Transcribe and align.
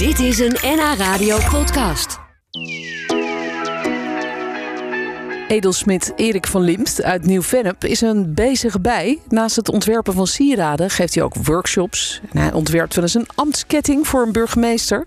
Dit 0.00 0.18
is 0.18 0.38
een 0.38 0.56
NH 0.62 0.94
Radio 0.98 1.38
podcast. 1.50 2.18
Edelsmid 5.48 6.12
Erik 6.16 6.46
van 6.46 6.62
Limst 6.62 7.02
uit 7.02 7.24
Nieuw-Vennep 7.24 7.84
is 7.84 8.00
een 8.00 8.34
bezige 8.34 8.80
bij. 8.80 9.18
Naast 9.28 9.56
het 9.56 9.68
ontwerpen 9.68 10.12
van 10.12 10.26
sieraden 10.26 10.90
geeft 10.90 11.14
hij 11.14 11.24
ook 11.24 11.34
workshops. 11.34 12.20
Hij 12.32 12.52
ontwerpt 12.52 12.94
wel 12.94 13.04
eens 13.04 13.14
een 13.14 13.28
ambtsketting 13.34 14.06
voor 14.06 14.22
een 14.22 14.32
burgemeester. 14.32 15.04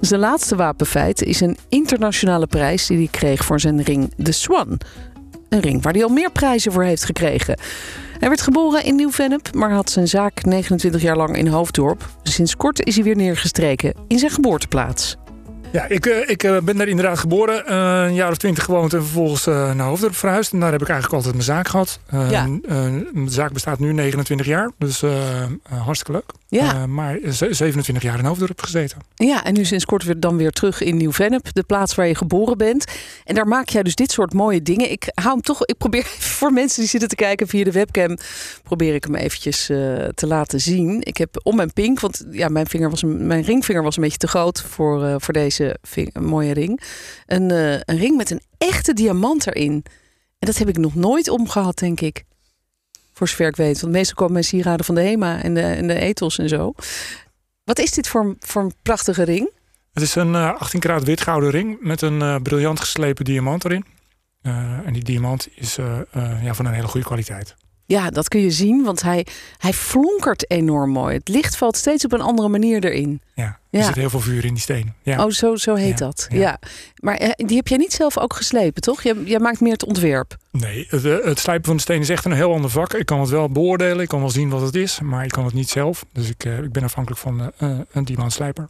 Zijn 0.00 0.20
laatste 0.20 0.56
wapenfeit 0.56 1.22
is 1.22 1.40
een 1.40 1.56
internationale 1.68 2.46
prijs 2.46 2.86
die 2.86 2.96
hij 2.96 3.08
kreeg 3.10 3.44
voor 3.44 3.60
zijn 3.60 3.82
ring 3.82 4.12
The 4.22 4.32
Swan. 4.32 4.78
Een 5.52 5.60
ring 5.60 5.82
waar 5.82 5.92
hij 5.92 6.04
al 6.04 6.08
meer 6.08 6.30
prijzen 6.30 6.72
voor 6.72 6.84
heeft 6.84 7.04
gekregen. 7.04 7.58
Hij 8.18 8.28
werd 8.28 8.40
geboren 8.40 8.84
in 8.84 8.94
Nieuw-Vennep, 8.94 9.54
maar 9.54 9.72
had 9.72 9.90
zijn 9.90 10.08
zaak 10.08 10.44
29 10.44 11.02
jaar 11.02 11.16
lang 11.16 11.36
in 11.36 11.46
Hoofddorp. 11.46 12.08
Sinds 12.22 12.56
kort 12.56 12.86
is 12.86 12.94
hij 12.94 13.04
weer 13.04 13.16
neergestreken 13.16 13.94
in 14.08 14.18
zijn 14.18 14.30
geboorteplaats. 14.30 15.16
Ja, 15.72 15.86
ik, 15.88 16.06
eh, 16.06 16.28
ik 16.30 16.42
eh, 16.42 16.56
ben 16.58 16.76
daar 16.76 16.88
inderdaad 16.88 17.18
geboren. 17.18 17.66
eh, 17.66 18.02
een 18.06 18.14
jaar 18.14 18.30
of 18.30 18.36
twintig 18.36 18.64
gewoond 18.64 18.92
en 18.94 19.00
vervolgens 19.02 19.44
naar 19.46 19.80
Hoofddorp 19.86 20.16
verhuisd. 20.16 20.52
En 20.52 20.60
daar 20.60 20.72
heb 20.72 20.80
ik 20.82 20.88
eigenlijk 20.88 21.16
altijd 21.24 21.34
mijn 21.34 21.56
zaak 21.56 21.68
gehad. 21.68 21.98
Eh, 22.06 22.30
Ja. 22.30 22.46
mijn 23.12 23.30
zaak 23.30 23.52
bestaat 23.52 23.78
nu 23.78 23.92
29 23.92 24.46
jaar. 24.46 24.70
Dus 24.78 25.02
hartstikke 25.68 26.12
leuk. 26.12 26.30
Ja. 26.48 26.86
Maar 26.86 27.18
ze- 27.32 27.54
27 27.54 28.02
jaar 28.02 28.18
in 28.18 28.24
Hoofddorp 28.24 28.60
gezeten. 28.60 28.98
Ja, 29.14 29.44
en 29.44 29.54
nu 29.54 29.64
sinds 29.64 29.84
kort 29.84 30.04
weer 30.04 30.20
dan 30.20 30.36
weer 30.36 30.50
terug 30.50 30.80
in 30.80 30.96
Nieuw-Vennep, 30.96 31.48
de 31.52 31.62
plaats 31.62 31.94
waar 31.94 32.06
je 32.06 32.14
geboren 32.14 32.58
bent. 32.58 32.84
En 33.24 33.34
daar 33.34 33.46
maak 33.48 33.68
jij 33.68 33.82
dus 33.82 33.94
dit 33.94 34.10
soort 34.12 34.32
mooie 34.32 34.62
dingen. 34.62 34.90
Ik 34.90 35.10
hou 35.14 35.28
hem 35.32 35.40
toch, 35.42 35.64
ik 35.66 35.76
probeer 35.78 36.04
voor 36.38 36.52
mensen 36.52 36.80
die 36.80 36.88
zitten 36.88 37.08
te 37.08 37.14
kijken 37.14 37.48
via 37.48 37.64
de 37.64 37.72
webcam, 37.72 38.16
probeer 38.62 38.94
ik 38.94 39.04
hem 39.04 39.14
eventjes 39.14 39.66
te 40.14 40.26
laten 40.26 40.60
zien. 40.60 40.96
Ik 41.00 41.16
heb 41.16 41.40
om 41.42 41.56
mijn 41.56 41.72
pink, 41.72 42.00
want 42.00 42.24
ja, 42.30 42.48
mijn, 42.48 42.66
vinger 42.66 42.90
was 42.90 43.02
een, 43.02 43.26
mijn 43.26 43.42
ringvinger 43.42 43.82
was 43.82 43.96
een 43.96 44.02
beetje 44.02 44.18
te 44.18 44.28
groot 44.28 44.62
voor, 44.68 45.20
voor 45.20 45.34
deze 45.34 45.61
ving- 45.82 46.18
mooie 46.20 46.52
ring. 46.52 46.80
Een, 47.26 47.50
eh, 47.50 47.72
een 47.72 47.98
ring 47.98 48.16
met 48.16 48.30
een 48.30 48.40
echte 48.58 48.92
diamant 48.92 49.46
erin. 49.46 49.72
En 50.38 50.46
dat 50.48 50.56
heb 50.58 50.68
ik 50.68 50.76
nog 50.78 50.94
nooit 50.94 51.28
omgehad, 51.28 51.78
denk 51.78 52.00
ik. 52.00 52.24
Voor 53.12 53.28
zover 53.28 53.46
ik 53.46 53.56
weet. 53.56 53.80
Want 53.80 53.92
meestal 53.92 54.14
komen 54.14 54.32
mijn 54.32 54.44
sieraden 54.44 54.84
van 54.84 54.94
de 54.94 55.00
HEMA 55.02 55.42
en 55.42 55.54
de, 55.54 55.60
en 55.62 55.86
de 55.86 55.94
ethos 56.00 56.38
en 56.38 56.48
zo. 56.48 56.72
Wat 57.64 57.78
is 57.78 57.90
dit 57.90 58.08
voor, 58.08 58.20
een- 58.24 58.36
voor 58.38 58.62
een 58.62 58.74
prachtige 58.82 59.22
ring? 59.22 59.50
Het 59.92 60.02
is 60.02 60.14
een 60.14 60.34
eh, 60.34 60.54
18 60.58 60.80
karaat 60.80 61.04
wit 61.04 61.20
gouden 61.20 61.50
ring 61.50 61.76
met 61.80 62.02
een 62.02 62.22
eh, 62.22 62.36
briljant 62.42 62.80
geslepen 62.80 63.24
diamant 63.24 63.64
erin. 63.64 63.84
En 64.42 64.92
die 64.92 65.04
diamant 65.04 65.48
is 65.54 65.74
ja, 66.42 66.54
van 66.54 66.66
een 66.66 66.72
hele 66.72 66.86
goede 66.88 67.06
kwaliteit. 67.06 67.54
Ja, 67.86 68.10
dat 68.10 68.28
kun 68.28 68.40
je 68.40 68.50
zien, 68.50 68.84
want 68.84 69.02
hij, 69.02 69.26
hij 69.56 69.72
flonkert 69.72 70.50
enorm 70.50 70.90
mooi. 70.90 71.16
Het 71.16 71.28
licht 71.28 71.56
valt 71.56 71.76
steeds 71.76 72.04
op 72.04 72.12
een 72.12 72.20
andere 72.20 72.48
manier 72.48 72.84
erin. 72.84 73.20
Ja, 73.34 73.58
Ja. 73.70 73.78
er 73.78 73.84
zit 73.84 73.94
heel 73.94 74.10
veel 74.10 74.20
vuur 74.20 74.44
in 74.44 74.52
die 74.54 74.62
steen. 74.62 74.92
Ja. 75.02 75.24
Oh, 75.24 75.30
zo, 75.30 75.56
zo 75.56 75.74
heet 75.74 75.98
Ja, 75.98 76.04
dat. 76.06 76.26
ja. 76.30 76.38
Ja. 76.38 76.58
Maar 76.94 77.14
eh, 77.16 77.30
die 77.46 77.56
heb 77.56 77.68
jij 77.68 77.78
niet 77.78 77.92
zelf 77.92 78.18
ook 78.18 78.34
geslepen, 78.34 78.82
toch? 78.82 79.02
Jij, 79.02 79.14
jij 79.24 79.38
maakt 79.38 79.60
meer 79.60 79.72
het 79.72 79.84
ontwerp. 79.84 80.36
Nee, 80.50 80.86
het, 80.88 81.04
eh, 81.04 81.24
het 81.24 81.38
slijpen 81.38 81.66
van 81.66 81.76
de 81.76 81.82
steen 81.82 82.00
is 82.00 82.08
echt 82.08 82.24
een 82.24 82.32
heel 82.32 82.52
ander 82.52 82.70
vak. 82.70 82.94
Ik 82.94 83.06
kan 83.06 83.20
het 83.20 83.28
wel 83.30 83.48
beoordelen, 83.50 84.00
ik 84.00 84.08
kan 84.08 84.20
wel 84.20 84.30
zien 84.30 84.48
wat 84.48 84.60
het 84.60 84.74
is, 84.74 85.00
maar 85.00 85.24
ik 85.24 85.30
kan 85.30 85.44
het 85.44 85.54
niet 85.54 85.70
zelf. 85.70 86.04
Dus 86.12 86.28
ik, 86.28 86.44
eh, 86.44 86.58
ik 86.58 86.72
ben 86.72 86.82
afhankelijk 86.82 87.20
van 87.20 87.52
eh, 87.58 87.78
een 87.92 88.04
diamantslijper. 88.04 88.68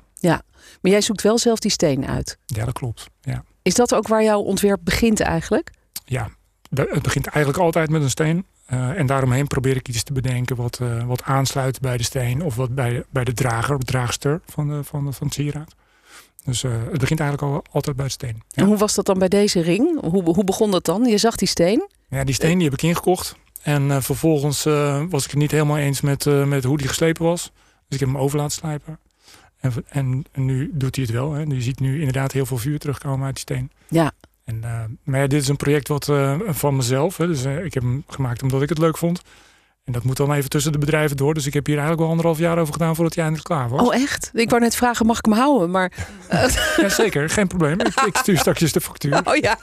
Maar 0.80 0.91
jij 0.92 1.00
zoekt 1.00 1.22
wel 1.22 1.38
zelf 1.38 1.58
die 1.58 1.70
steen 1.70 2.06
uit. 2.06 2.38
Ja, 2.47 2.64
dat 2.64 2.74
klopt. 2.74 3.06
Ja. 3.20 3.44
Is 3.62 3.74
dat 3.74 3.94
ook 3.94 4.08
waar 4.08 4.22
jouw 4.22 4.41
ontwerp 4.41 4.80
begint 4.84 5.20
eigenlijk? 5.20 5.70
ja, 6.04 6.28
het 6.74 7.02
begint 7.02 7.26
eigenlijk 7.26 7.64
altijd 7.64 7.91
met 7.91 8.02
een 8.02 8.10
steen. 8.10 8.47
Eh, 8.66 8.98
en 8.98 9.06
daaromheen 9.06 9.46
probeer 9.46 9.77
ik 9.77 9.88
iets 9.88 10.02
te 10.02 10.12
bedenken 10.12 10.56
wat, 10.56 10.78
eh, 10.80 11.05
wat 11.05 11.22
aansluit 11.22 11.80
bij 11.80 11.96
de 11.96 12.02
steen 12.02 12.42
of 12.42 12.56
wat 12.56 12.74
bij, 12.74 13.04
bij 13.10 13.24
de 13.24 13.32
drager, 13.32 13.78
de 13.78 13.84
draagster 13.84 14.41
van, 14.46 14.69
de, 14.69 14.84
van, 14.84 15.04
de, 15.04 15.12
van 15.12 15.27
het 15.27 15.36
sieraad. 15.36 15.74
Dus 16.44 16.64
eh, 16.64 16.70
het 16.91 17.00
begint 17.00 17.20
eigenlijk 17.20 17.52
al, 17.52 17.64
altijd 17.72 17.96
bij 17.96 18.04
de 18.04 18.10
steen. 18.10 18.42
En 18.54 18.64
hoe 18.64 18.77
was 18.77 18.94
dat 18.94 19.06
dan 19.06 19.19
bij 19.19 19.28
deze 19.28 19.60
ring? 19.60 20.00
Hoe, 20.00 20.22
hoe 20.22 20.44
begon 20.44 20.70
dat 20.70 20.84
dan? 20.84 21.04
Je 21.04 21.19
zag 21.19 21.36
die 21.36 21.48
steen? 21.48 21.88
ja, 22.08 22.24
die 22.24 22.34
steen 22.34 22.54
die 22.54 22.64
heb 22.64 22.78
ik 22.78 22.82
ingekocht. 22.82 23.37
En 23.62 24.03
vervolgens 24.03 24.64
was 25.08 25.25
ik 25.25 25.31
het 25.31 25.38
niet 25.38 25.50
helemaal 25.50 25.78
eens 25.78 26.00
met, 26.00 26.25
met 26.25 26.64
hoe 26.64 26.78
die 26.78 26.88
geslepen 26.88 27.25
was. 27.25 27.42
Dus 27.88 28.00
ik 28.00 28.00
heb 28.00 28.08
hem 28.08 28.19
over 28.19 28.38
laten 28.38 28.53
slijpen. 28.53 28.98
En, 29.60 29.72
en, 29.88 30.25
en 30.32 30.44
nu 30.44 30.70
doet 30.72 30.97
hij 30.97 31.04
het 31.04 31.14
wel. 31.14 31.32
Hè. 31.32 31.42
Je 31.42 31.62
ziet 31.62 31.81
nu 31.81 31.98
inderdaad 31.98 32.32
heel 32.32 32.47
veel 32.47 32.58
vuur 32.58 32.78
terugkomen 32.78 33.26
uit 33.26 33.34
die 33.34 33.42
steen. 33.42 33.70
Ja. 33.88 34.12
En, 34.44 34.64
eh, 34.64 34.84
maar 35.03 35.28
dit 35.28 35.42
is 35.42 35.48
een 35.48 35.56
project 35.56 35.88
wat, 35.88 36.08
eh, 36.08 36.41
van 36.47 36.76
mezelf. 36.76 37.16
Hè. 37.16 37.26
Dus 37.26 37.44
eh, 37.44 37.64
ik 37.64 37.75
heb 37.75 37.82
hem 37.82 38.04
gemaakt 38.06 38.42
omdat 38.42 38.62
ik 38.62 38.69
het 38.69 38.78
leuk 38.78 38.98
vond. 38.98 39.22
En 39.84 39.93
dat 39.93 40.03
moet 40.03 40.16
dan 40.16 40.32
even 40.32 40.50
tussen 40.50 40.72
de 40.72 40.78
bedrijven 40.78 41.16
door. 41.16 41.34
Dus 41.34 41.47
ik 41.47 41.54
heb 41.54 41.66
hier 41.66 41.75
eigenlijk 41.75 42.03
wel 42.03 42.10
anderhalf 42.10 42.38
jaar 42.38 42.59
over 42.59 42.72
gedaan 42.72 42.94
voordat 42.94 43.15
hij 43.15 43.25
eindelijk 43.25 43.48
klaar 43.48 43.69
was. 43.69 43.87
Oh, 43.87 43.94
echt? 43.94 44.31
Ik 44.32 44.50
wou 44.50 44.62
net 44.62 44.76
vragen, 44.76 45.06
mag 45.06 45.19
ik 45.19 45.25
hem 45.25 45.34
houden? 45.34 45.70
Maar, 45.70 45.93
Ja, 46.76 46.88
zeker, 46.88 47.31
geen 47.31 47.47
probleem. 47.47 47.81
Ik, 47.81 48.00
ik 48.06 48.16
stuur 48.16 48.38
straks 48.38 48.72
de 48.72 48.81
factuur. 48.81 49.20
oh 49.28 49.37
ja, 49.37 49.59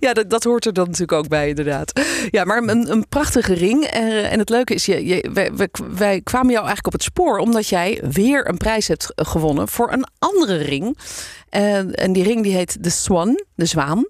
ja 0.00 0.12
dat, 0.12 0.30
dat 0.30 0.44
hoort 0.44 0.66
er 0.66 0.72
dan 0.72 0.84
natuurlijk 0.84 1.12
ook 1.12 1.28
bij, 1.28 1.48
inderdaad. 1.48 2.00
Ja, 2.30 2.44
maar 2.44 2.62
een, 2.62 2.90
een 2.90 3.08
prachtige 3.08 3.54
ring. 3.54 3.84
Eh, 3.84 4.32
en 4.32 4.38
het 4.38 4.48
leuke 4.48 4.74
is, 4.74 4.86
je, 4.86 5.06
je, 5.06 5.30
wij, 5.32 5.50
wij, 5.96 6.20
kwamen 6.20 6.50
jou 6.52 6.64
eigenlijk 6.64 6.86
op 6.86 6.92
het 6.92 7.02
spoor... 7.02 7.38
omdat 7.38 7.68
jij 7.68 8.00
weer 8.10 8.48
een 8.48 8.56
prijs 8.56 8.88
hebt 8.88 9.12
gewonnen 9.14 9.68
voor 9.68 9.92
een 9.92 10.06
andere 10.18 10.56
ring. 10.56 10.98
Eh, 11.48 12.02
en 12.02 12.12
die 12.12 12.22
ring 12.22 12.42
die 12.42 12.54
heet 12.54 12.82
de 12.82 12.90
Swan, 12.90 13.42
de 13.54 13.66
zwaan. 13.66 14.04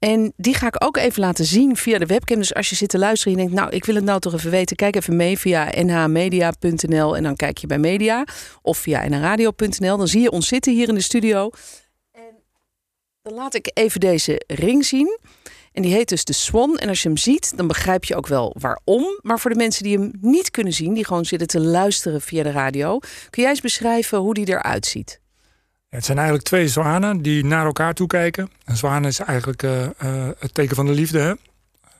En 0.00 0.32
die 0.36 0.54
ga 0.54 0.66
ik 0.66 0.84
ook 0.84 0.96
even 0.96 1.20
laten 1.20 1.44
zien 1.44 1.76
via 1.76 1.98
de 1.98 2.06
webcam. 2.06 2.38
Dus 2.38 2.54
als 2.54 2.68
je 2.68 2.76
zit 2.76 2.88
te 2.88 2.98
luisteren 2.98 3.32
en 3.32 3.38
je 3.38 3.46
denkt, 3.46 3.62
nou, 3.62 3.76
ik 3.76 3.84
wil 3.84 3.94
het 3.94 4.04
nou 4.04 4.20
toch 4.20 4.34
even 4.34 4.50
weten. 4.50 4.76
Kijk 4.76 4.96
even 4.96 5.16
mee 5.16 5.38
via 5.38 5.72
nhmedia.nl 5.82 7.16
en 7.16 7.22
dan 7.22 7.36
kijk 7.36 7.58
je 7.58 7.66
bij 7.66 7.78
media. 7.78 8.24
Of 8.62 8.78
via 8.78 9.08
nhradio.nl. 9.08 9.96
Dan 9.96 10.08
zie 10.08 10.20
je 10.20 10.30
ons 10.30 10.48
zitten 10.48 10.72
hier 10.72 10.88
in 10.88 10.94
de 10.94 11.00
studio. 11.00 11.50
En 12.12 12.34
dan 13.22 13.34
laat 13.34 13.54
ik 13.54 13.70
even 13.74 14.00
deze 14.00 14.42
ring 14.46 14.84
zien. 14.84 15.18
En 15.72 15.82
die 15.82 15.92
heet 15.92 16.08
dus 16.08 16.24
de 16.24 16.32
Swan. 16.32 16.78
En 16.78 16.88
als 16.88 17.02
je 17.02 17.08
hem 17.08 17.16
ziet, 17.16 17.56
dan 17.56 17.66
begrijp 17.66 18.04
je 18.04 18.16
ook 18.16 18.26
wel 18.26 18.56
waarom. 18.58 19.18
Maar 19.22 19.40
voor 19.40 19.50
de 19.50 19.56
mensen 19.56 19.82
die 19.82 19.98
hem 19.98 20.12
niet 20.20 20.50
kunnen 20.50 20.72
zien, 20.72 20.94
die 20.94 21.06
gewoon 21.06 21.24
zitten 21.24 21.48
te 21.48 21.60
luisteren 21.60 22.20
via 22.20 22.42
de 22.42 22.50
radio. 22.50 22.98
Kun 23.30 23.42
jij 23.42 23.50
eens 23.50 23.60
beschrijven 23.60 24.18
hoe 24.18 24.34
die 24.34 24.48
eruit 24.48 24.86
ziet? 24.86 25.19
Het 25.90 26.04
zijn 26.04 26.16
eigenlijk 26.16 26.46
twee 26.48 26.68
zwanen 26.68 27.22
die 27.22 27.44
naar 27.44 27.64
elkaar 27.64 27.94
toe 27.94 28.06
kijken. 28.06 28.50
Een 28.64 28.76
zwaan 28.76 29.04
is 29.04 29.18
eigenlijk 29.18 29.62
eh, 29.62 29.84
eh, 29.84 30.28
het 30.38 30.54
teken 30.54 30.76
van 30.76 30.86
de 30.86 30.92
liefde. 30.92 31.18
Hè? 31.18 31.32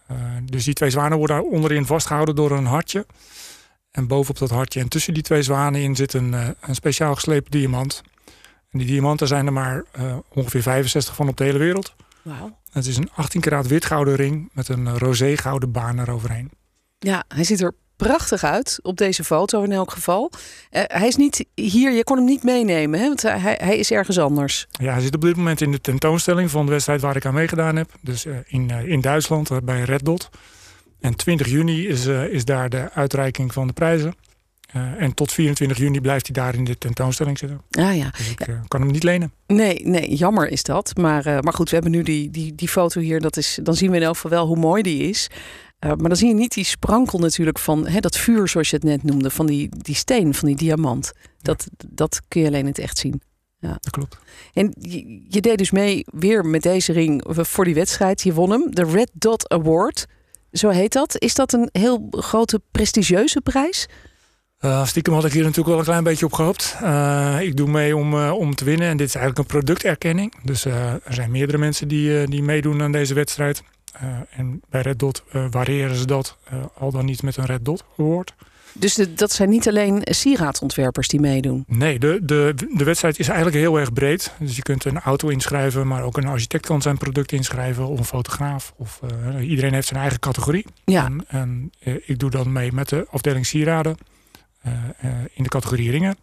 Eh, 0.06 0.16
dus 0.44 0.64
die 0.64 0.74
twee 0.74 0.90
zwanen 0.90 1.18
worden 1.18 1.50
onderin 1.50 1.86
vastgehouden 1.86 2.34
door 2.34 2.50
een 2.50 2.66
hartje. 2.66 3.06
En 3.90 4.06
bovenop 4.06 4.38
dat 4.38 4.50
hartje 4.50 4.80
en 4.80 4.88
tussen 4.88 5.14
die 5.14 5.22
twee 5.22 5.42
zwanen 5.42 5.80
in 5.80 5.96
zit 5.96 6.12
een, 6.12 6.32
een 6.60 6.74
speciaal 6.74 7.14
geslepen 7.14 7.50
diamant. 7.50 8.02
En 8.70 8.78
die 8.78 8.86
diamanten 8.86 9.26
zijn 9.26 9.46
er 9.46 9.52
maar 9.52 9.84
ongeveer 10.28 10.62
65 10.62 11.14
van 11.14 11.28
op 11.28 11.36
de 11.36 11.44
hele 11.44 11.58
wereld. 11.58 11.94
Wauw. 12.22 12.58
Het 12.72 12.86
is 12.86 12.96
een 12.96 13.10
18 13.14 13.40
karaat 13.40 13.66
wit 13.66 13.84
gouden 13.84 14.14
ring 14.14 14.50
met 14.52 14.68
een 14.68 14.98
roze 14.98 15.36
gouden 15.36 15.72
baan 15.72 15.98
eroverheen. 15.98 16.50
Ja, 16.98 17.24
hij 17.28 17.44
ziet 17.44 17.60
er 17.60 17.74
prachtig 18.00 18.44
uit 18.44 18.78
op 18.82 18.96
deze 18.96 19.24
foto 19.24 19.62
in 19.62 19.72
elk 19.72 19.90
geval. 19.92 20.30
Eh, 20.70 20.82
hij 20.86 21.06
is 21.08 21.16
niet 21.16 21.44
hier, 21.54 21.92
je 21.92 22.04
kon 22.04 22.16
hem 22.16 22.24
niet 22.26 22.42
meenemen, 22.42 23.00
hè? 23.00 23.06
want 23.06 23.22
hij, 23.22 23.58
hij 23.60 23.76
is 23.76 23.90
ergens 23.90 24.18
anders. 24.18 24.66
Ja, 24.70 24.92
hij 24.92 25.02
zit 25.02 25.14
op 25.14 25.20
dit 25.20 25.36
moment 25.36 25.60
in 25.60 25.70
de 25.72 25.80
tentoonstelling 25.80 26.50
van 26.50 26.64
de 26.66 26.72
wedstrijd 26.72 27.00
waar 27.00 27.16
ik 27.16 27.26
aan 27.26 27.34
meegedaan 27.34 27.76
heb. 27.76 27.90
Dus 28.00 28.24
eh, 28.24 28.34
in, 28.46 28.70
eh, 28.70 28.86
in 28.86 29.00
Duitsland, 29.00 29.64
bij 29.64 29.82
Red 29.82 30.04
Dot. 30.04 30.28
En 31.00 31.16
20 31.16 31.48
juni 31.48 31.88
is, 31.88 32.06
is 32.06 32.44
daar 32.44 32.68
de 32.68 32.90
uitreiking 32.92 33.52
van 33.52 33.66
de 33.66 33.72
prijzen. 33.72 34.14
En 34.98 35.14
tot 35.14 35.32
24 35.32 35.78
juni 35.78 36.00
blijft 36.00 36.26
hij 36.26 36.44
daar 36.44 36.54
in 36.54 36.64
de 36.64 36.78
tentoonstelling 36.78 37.38
zitten. 37.38 37.60
Ah 37.70 37.96
ja, 37.96 38.10
Dus 38.16 38.30
ik 38.30 38.48
kan 38.68 38.80
hem 38.80 38.90
niet 38.90 39.02
lenen. 39.02 39.32
nee, 39.46 39.80
nee, 39.84 40.14
jammer 40.14 40.48
is 40.48 40.62
dat. 40.62 40.96
Maar, 40.96 41.24
maar 41.24 41.52
goed, 41.52 41.68
we 41.68 41.74
hebben 41.74 41.92
nu 41.92 42.02
die, 42.02 42.30
die, 42.30 42.54
die 42.54 42.68
foto 42.68 43.00
hier. 43.00 43.20
Dat 43.20 43.36
is, 43.36 43.58
dan 43.62 43.74
zien 43.74 43.90
we 43.90 43.96
in 43.96 44.02
elk 44.02 44.14
geval 44.14 44.30
wel 44.30 44.46
hoe 44.46 44.56
mooi 44.56 44.82
die 44.82 45.08
is. 45.08 45.28
Eh, 45.80 45.90
maar 45.90 46.08
dan 46.08 46.16
zie 46.16 46.28
je 46.28 46.34
niet 46.34 46.54
die 46.54 46.64
sprankel 46.64 47.18
natuurlijk 47.18 47.58
van 47.58 47.86
hè, 47.86 48.00
dat 48.00 48.16
vuur 48.16 48.48
zoals 48.48 48.70
je 48.70 48.76
het 48.76 48.84
net 48.84 49.02
noemde. 49.02 49.30
Van 49.30 49.46
die, 49.46 49.68
die 49.76 49.94
steen, 49.94 50.34
van 50.34 50.48
die 50.48 50.56
diamant. 50.56 51.12
Dat, 51.42 51.66
dat 51.88 52.20
kun 52.28 52.40
je 52.40 52.46
alleen 52.46 52.60
in 52.60 52.66
het 52.66 52.78
echt 52.78 52.98
zien. 52.98 53.22
Dat 53.60 53.90
klopt. 53.90 54.18
En 54.52 54.74
je, 54.80 55.24
je 55.28 55.40
deed 55.40 55.58
dus 55.58 55.70
mee 55.70 56.04
weer 56.12 56.46
met 56.46 56.62
deze 56.62 56.92
ring 56.92 57.24
voor 57.26 57.64
die 57.64 57.74
wedstrijd. 57.74 58.22
Je 58.22 58.32
won 58.32 58.50
hem, 58.50 58.74
de 58.74 58.84
Red 58.84 59.10
Dot 59.12 59.48
Award. 59.48 60.06
Zo 60.52 60.68
heet 60.68 60.92
dat. 60.92 61.18
Is 61.18 61.34
dat 61.34 61.52
een 61.52 61.68
heel 61.72 62.06
grote, 62.10 62.60
prestigieuze 62.70 63.40
prijs? 63.40 63.88
Eh, 64.58 64.86
stiekem 64.86 65.14
had 65.14 65.24
ik 65.24 65.32
hier 65.32 65.42
natuurlijk 65.42 65.68
wel 65.68 65.78
een 65.78 65.84
klein 65.84 66.04
beetje 66.04 66.24
op 66.24 66.32
gehoopt. 66.32 66.76
Eh, 66.80 67.38
ik 67.40 67.56
doe 67.56 67.68
mee 67.68 67.96
om, 67.96 68.14
eh, 68.14 68.32
om 68.32 68.54
te 68.54 68.64
winnen. 68.64 68.88
En 68.88 68.96
dit 68.96 69.06
is 69.06 69.14
eigenlijk 69.14 69.44
een 69.44 69.54
producterkenning. 69.54 70.34
Dus 70.42 70.64
eh, 70.64 70.92
er 70.92 71.14
zijn 71.14 71.30
meerdere 71.30 71.58
mensen 71.58 71.88
die, 71.88 72.20
eh, 72.20 72.26
die 72.26 72.42
meedoen 72.42 72.82
aan 72.82 72.92
deze 72.92 73.14
wedstrijd. 73.14 73.62
Eh, 73.92 74.08
en 74.30 74.60
bij 74.70 74.80
Red 74.80 74.98
Dot 74.98 75.24
eh, 75.32 75.46
variëren 75.50 75.96
ze 75.96 76.06
dat 76.06 76.36
eh, 76.44 76.64
al 76.78 76.90
dan 76.90 77.04
niet 77.04 77.22
met 77.22 77.36
een 77.36 77.44
Red 77.46 77.64
Dot 77.64 77.84
Award. 77.98 78.34
Dus 78.72 78.94
de- 78.94 79.14
dat 79.14 79.32
zijn 79.32 79.48
niet 79.48 79.68
alleen 79.68 80.00
sieraadsontwerpers 80.04 81.08
die 81.08 81.20
meedoen. 81.20 81.64
Nee, 81.68 81.98
de, 81.98 82.18
de, 82.22 82.54
de 82.76 82.84
wedstrijd 82.84 83.18
is 83.18 83.26
eigenlijk 83.28 83.56
heel 83.56 83.78
erg 83.78 83.92
breed. 83.92 84.32
Dus 84.38 84.56
je 84.56 84.62
kunt 84.62 84.84
een 84.84 84.98
auto 85.00 85.28
inschrijven, 85.28 85.86
maar 85.86 86.02
ook 86.02 86.16
een 86.16 86.26
architect 86.26 86.66
kan 86.66 86.82
zijn 86.82 86.98
product 86.98 87.32
inschrijven. 87.32 87.86
Of 87.86 87.98
een 87.98 88.04
fotograaf. 88.04 88.72
Of, 88.76 89.00
eh, 89.34 89.48
iedereen 89.50 89.72
heeft 89.74 89.86
zijn 89.86 90.00
eigen 90.00 90.20
categorie. 90.20 90.66
Ja, 90.84 91.04
En, 91.04 91.24
en 91.28 91.70
eh, 91.80 91.94
ik 92.04 92.18
doe 92.18 92.30
dan 92.30 92.52
mee 92.52 92.72
met 92.72 92.88
de 92.88 93.06
afdeling 93.10 93.46
sieraden. 93.46 93.96
eh, 94.60 94.72
eh, 94.98 95.10
in 95.32 95.42
de 95.42 95.48
categorie 95.48 95.90
ringen. 95.90 96.16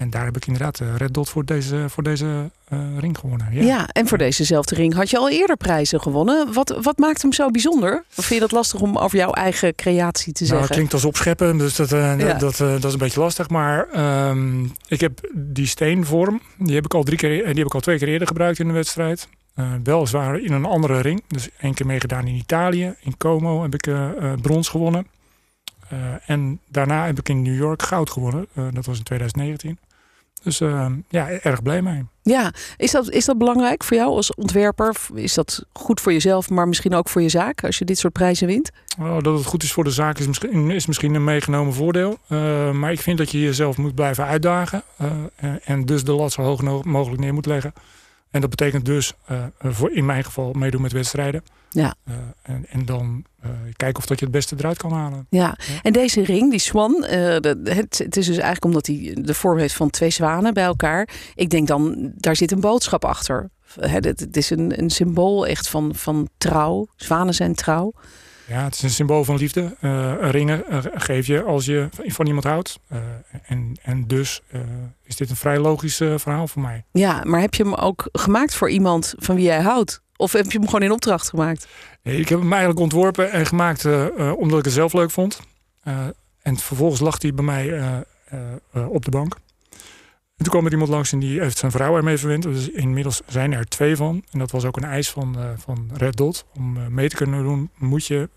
En 0.00 0.10
daar 0.10 0.24
heb 0.24 0.36
ik 0.36 0.46
inderdaad 0.46 0.80
uh, 0.80 0.96
Red 0.96 1.14
Dot 1.14 1.28
voor 1.28 1.44
deze, 1.44 1.84
voor 1.88 2.02
deze 2.02 2.50
uh, 2.72 2.78
ring 2.98 3.18
gewonnen. 3.18 3.48
Ja. 3.50 3.62
ja. 3.62 3.88
en 3.88 4.06
voor 4.06 4.18
dezezelfde 4.18 4.74
ring 4.74 4.94
had 4.94 5.10
je 5.10 5.18
al 5.18 5.30
eerder 5.30 5.56
prijzen 5.56 6.00
gewonnen. 6.00 6.52
Wat, 6.52 6.78
wat 6.82 6.98
maakt 6.98 7.22
hem 7.22 7.32
zo 7.32 7.50
bijzonder? 7.50 8.04
Of 8.16 8.24
vind 8.24 8.28
je 8.28 8.40
dat 8.40 8.52
lastig 8.52 8.80
om 8.80 8.98
over 8.98 9.18
jouw 9.18 9.32
eigen 9.32 9.74
creatie 9.74 10.32
te 10.32 10.42
nou, 10.42 10.46
zeggen? 10.46 10.66
Het 10.66 10.76
klinkt 10.76 10.92
als 10.92 11.04
opscheppen, 11.04 11.58
dus 11.58 11.76
dat, 11.76 11.92
uh, 11.92 12.18
ja. 12.18 12.34
dat, 12.34 12.56
dat, 12.56 12.84
is 12.84 12.92
een 12.92 12.98
beetje 12.98 13.20
lastig. 13.20 13.48
Maar 13.48 13.88
um, 14.28 14.72
ik 14.88 15.00
heb 15.00 15.30
die 15.34 15.66
steenvorm, 15.66 16.40
die 16.58 16.74
heb 16.74 16.84
ik 16.84 16.94
al, 16.94 17.02
drie 17.02 17.18
keer, 17.18 17.30
die 17.30 17.54
heb 17.54 17.66
ik 17.66 17.74
al 17.74 17.80
twee 17.80 17.98
keer 17.98 18.08
eerder 18.08 18.26
gebruikt 18.26 18.58
in 18.58 18.66
de 18.66 18.72
wedstrijd. 18.72 19.28
weliswaar 19.84 20.40
in 20.40 20.52
een 20.52 20.64
andere 20.64 21.00
ring. 21.00 21.22
Dus 21.28 21.48
één 21.58 21.74
keer 21.74 21.86
meegedaan 21.86 22.26
in 22.26 22.34
Italië. 22.34 22.94
In 23.00 23.16
Como 23.16 23.62
heb 23.62 23.74
ik 23.74 23.88
brons 24.42 24.68
gewonnen. 24.68 25.06
en 26.26 26.60
daarna 26.68 27.06
heb 27.06 27.18
ik 27.18 27.28
in 27.28 27.42
New 27.42 27.56
York 27.56 27.82
goud 27.82 28.10
gewonnen. 28.10 28.46
dat 28.72 28.86
was 28.86 28.98
in 28.98 29.04
2019. 29.04 29.78
Dus 30.42 30.60
uh, 30.60 30.86
ja, 31.08 31.28
erg 31.28 31.62
blij 31.62 31.82
mee. 31.82 32.04
Ja, 32.22 32.52
is 32.76 32.90
dat, 32.90 33.10
is 33.10 33.24
dat 33.24 33.38
belangrijk 33.38 33.84
voor 33.84 33.96
jou 33.96 34.10
als 34.10 34.34
ontwerper? 34.34 34.96
Is 35.14 35.34
dat 35.34 35.64
goed 35.72 36.00
voor 36.00 36.12
jezelf, 36.12 36.50
maar 36.50 36.68
misschien 36.68 36.94
ook 36.94 37.08
voor 37.08 37.22
je 37.22 37.28
zaak 37.28 37.64
als 37.64 37.78
je 37.78 37.84
dit 37.84 37.98
soort 37.98 38.12
prijzen 38.12 38.46
wint? 38.46 38.70
Oh, 39.00 39.18
dat 39.20 39.38
het 39.38 39.46
goed 39.46 39.62
is 39.62 39.72
voor 39.72 39.84
de 39.84 39.90
zaak 39.90 40.18
is 40.18 40.26
misschien, 40.26 40.70
is 40.70 40.86
misschien 40.86 41.14
een 41.14 41.24
meegenomen 41.24 41.74
voordeel. 41.74 42.18
Uh, 42.28 42.70
maar 42.70 42.92
ik 42.92 43.00
vind 43.00 43.18
dat 43.18 43.30
je 43.30 43.40
jezelf 43.40 43.76
moet 43.76 43.94
blijven 43.94 44.24
uitdagen. 44.24 44.82
Uh, 45.02 45.52
en 45.64 45.84
dus 45.84 46.04
de 46.04 46.12
lat 46.12 46.32
zo 46.32 46.42
hoog 46.42 46.84
mogelijk 46.84 47.20
neer 47.20 47.34
moet 47.34 47.46
leggen. 47.46 47.72
En 48.30 48.40
dat 48.40 48.50
betekent 48.50 48.84
dus 48.84 49.12
voor 49.62 49.90
in 49.90 50.06
mijn 50.06 50.24
geval 50.24 50.52
meedoen 50.52 50.82
met 50.82 50.92
wedstrijden. 50.92 51.42
Ja. 51.70 51.94
en, 52.42 52.66
en 52.68 52.84
dan 52.84 53.24
kijken 53.76 53.98
of 53.98 54.06
dat 54.06 54.18
je 54.18 54.24
het 54.24 54.34
beste 54.34 54.54
eruit 54.58 54.76
kan 54.76 54.92
halen. 54.92 55.26
Ja, 55.30 55.56
en 55.82 55.92
deze 55.92 56.24
ring, 56.24 56.50
die 56.50 56.60
swan, 56.60 57.04
het, 57.04 57.98
het, 57.98 58.16
is 58.16 58.26
dus 58.26 58.28
eigenlijk 58.28 58.64
omdat 58.64 58.86
hij 58.86 59.16
de 59.20 59.34
vorm 59.34 59.58
heeft 59.58 59.74
van 59.74 59.90
twee 59.90 60.10
zwanen 60.10 60.54
bij 60.54 60.64
elkaar. 60.64 61.08
Ik 61.34 61.50
denk 61.50 61.66
dan, 61.66 62.12
daar 62.16 62.36
zit 62.36 62.50
een 62.50 62.60
boodschap 62.60 63.04
achter. 63.04 63.50
Het, 63.80 64.36
is 64.36 64.50
een, 64.50 64.78
een 64.82 64.90
symbool 64.90 65.46
echt 65.46 65.68
van, 65.68 65.94
van 65.94 66.28
trouw. 66.38 66.86
Zwanen 66.96 67.34
zijn 67.34 67.54
trouw. 67.54 67.92
Ja, 68.50 68.64
het 68.64 68.74
is 68.74 68.82
een 68.82 68.90
symbool 68.90 69.24
van 69.24 69.36
liefde. 69.36 69.76
Uh, 69.80 70.30
ringen 70.30 70.64
uh, 70.70 70.78
geef 70.94 71.26
je 71.26 71.42
als 71.42 71.64
je 71.64 71.88
van 71.90 72.26
iemand 72.26 72.44
houdt. 72.44 72.78
Uh, 72.92 72.98
en, 73.42 73.78
en 73.82 74.06
dus 74.06 74.42
is 75.02 75.16
dit 75.16 75.30
een 75.30 75.36
vrij 75.36 75.58
logisch 75.58 75.96
verhaal 75.96 76.48
voor 76.48 76.62
mij. 76.62 76.84
Ja, 76.92 77.22
maar 77.24 77.40
heb 77.40 77.54
je 77.54 77.62
hem 77.62 77.74
ook 77.74 78.08
gemaakt 78.12 78.54
voor 78.54 78.70
iemand 78.70 79.14
van 79.18 79.34
wie 79.34 79.44
jij 79.44 79.60
houdt? 79.60 80.02
Of 80.16 80.32
heb 80.32 80.52
je 80.52 80.58
hem 80.58 80.66
gewoon 80.66 80.82
in 80.82 80.92
opdracht 80.92 81.28
gemaakt? 81.28 81.66
Nee, 82.02 82.20
ik 82.20 82.28
heb 82.28 82.38
hem 82.38 82.50
eigenlijk 82.50 82.80
ontworpen 82.80 83.30
en 83.30 83.46
gemaakt 83.46 83.84
omdat 84.36 84.58
ik 84.58 84.64
het 84.64 84.74
zelf 84.74 84.92
leuk 84.92 85.10
vond. 85.10 85.40
en 86.42 86.56
vervolgens 86.56 87.00
lag 87.00 87.22
hij 87.22 87.34
bij 87.34 87.44
mij 87.44 88.04
op 88.72 89.04
de 89.04 89.10
bank. 89.10 89.34
En 90.36 90.46
toen 90.46 90.52
kwam 90.52 90.66
er 90.66 90.72
iemand 90.72 90.90
langs 90.90 91.12
en 91.12 91.18
die 91.18 91.40
heeft 91.40 91.58
zijn 91.58 91.72
vrouw 91.72 91.96
ermee 91.96 92.18
verwend. 92.18 92.42
Dus 92.42 92.70
inmiddels 92.70 93.22
zijn 93.26 93.52
er 93.52 93.68
twee 93.68 93.96
van. 93.96 94.24
En 94.30 94.38
dat 94.38 94.50
was 94.50 94.64
ook 94.64 94.76
een 94.76 94.84
eis 94.84 95.10
van, 95.10 95.36
van 95.56 95.90
Red 95.92 96.16
Dot. 96.16 96.44
Om 96.54 96.94
mee 96.94 97.08
te 97.08 97.16
kunnen 97.16 97.42
doen 97.42 97.70
moet 97.76 98.06
je 98.06 98.28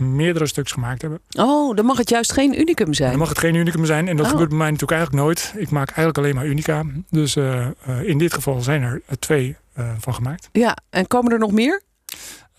meerdere 0.00 0.46
stuks 0.46 0.72
gemaakt 0.72 1.02
hebben. 1.02 1.20
Oh, 1.38 1.76
dan 1.76 1.84
mag 1.84 1.98
het 1.98 2.08
juist 2.10 2.32
geen 2.32 2.60
unicum 2.60 2.94
zijn. 2.94 3.10
Dan 3.10 3.18
mag 3.18 3.28
het 3.28 3.38
geen 3.38 3.54
unicum 3.54 3.84
zijn. 3.84 4.08
En 4.08 4.16
dat 4.16 4.24
Oh. 4.26 4.30
gebeurt 4.32 4.48
bij 4.48 4.58
mij 4.58 4.70
natuurlijk 4.70 5.00
eigenlijk 5.00 5.24
nooit. 5.24 5.52
Ik 5.56 5.70
maak 5.70 5.86
eigenlijk 5.88 6.18
alleen 6.18 6.34
maar 6.34 6.46
unica. 6.46 6.84
Dus 7.10 7.36
uh, 7.36 7.66
uh, 7.88 8.02
in 8.08 8.18
dit 8.18 8.32
geval 8.34 8.60
zijn 8.60 8.82
er 8.82 9.02
twee 9.18 9.56
uh, 9.78 9.90
van 9.98 10.14
gemaakt. 10.14 10.48
Ja, 10.52 10.76
en 10.90 11.06
komen 11.06 11.32
er 11.32 11.38
nog 11.38 11.52
meer? 11.52 11.82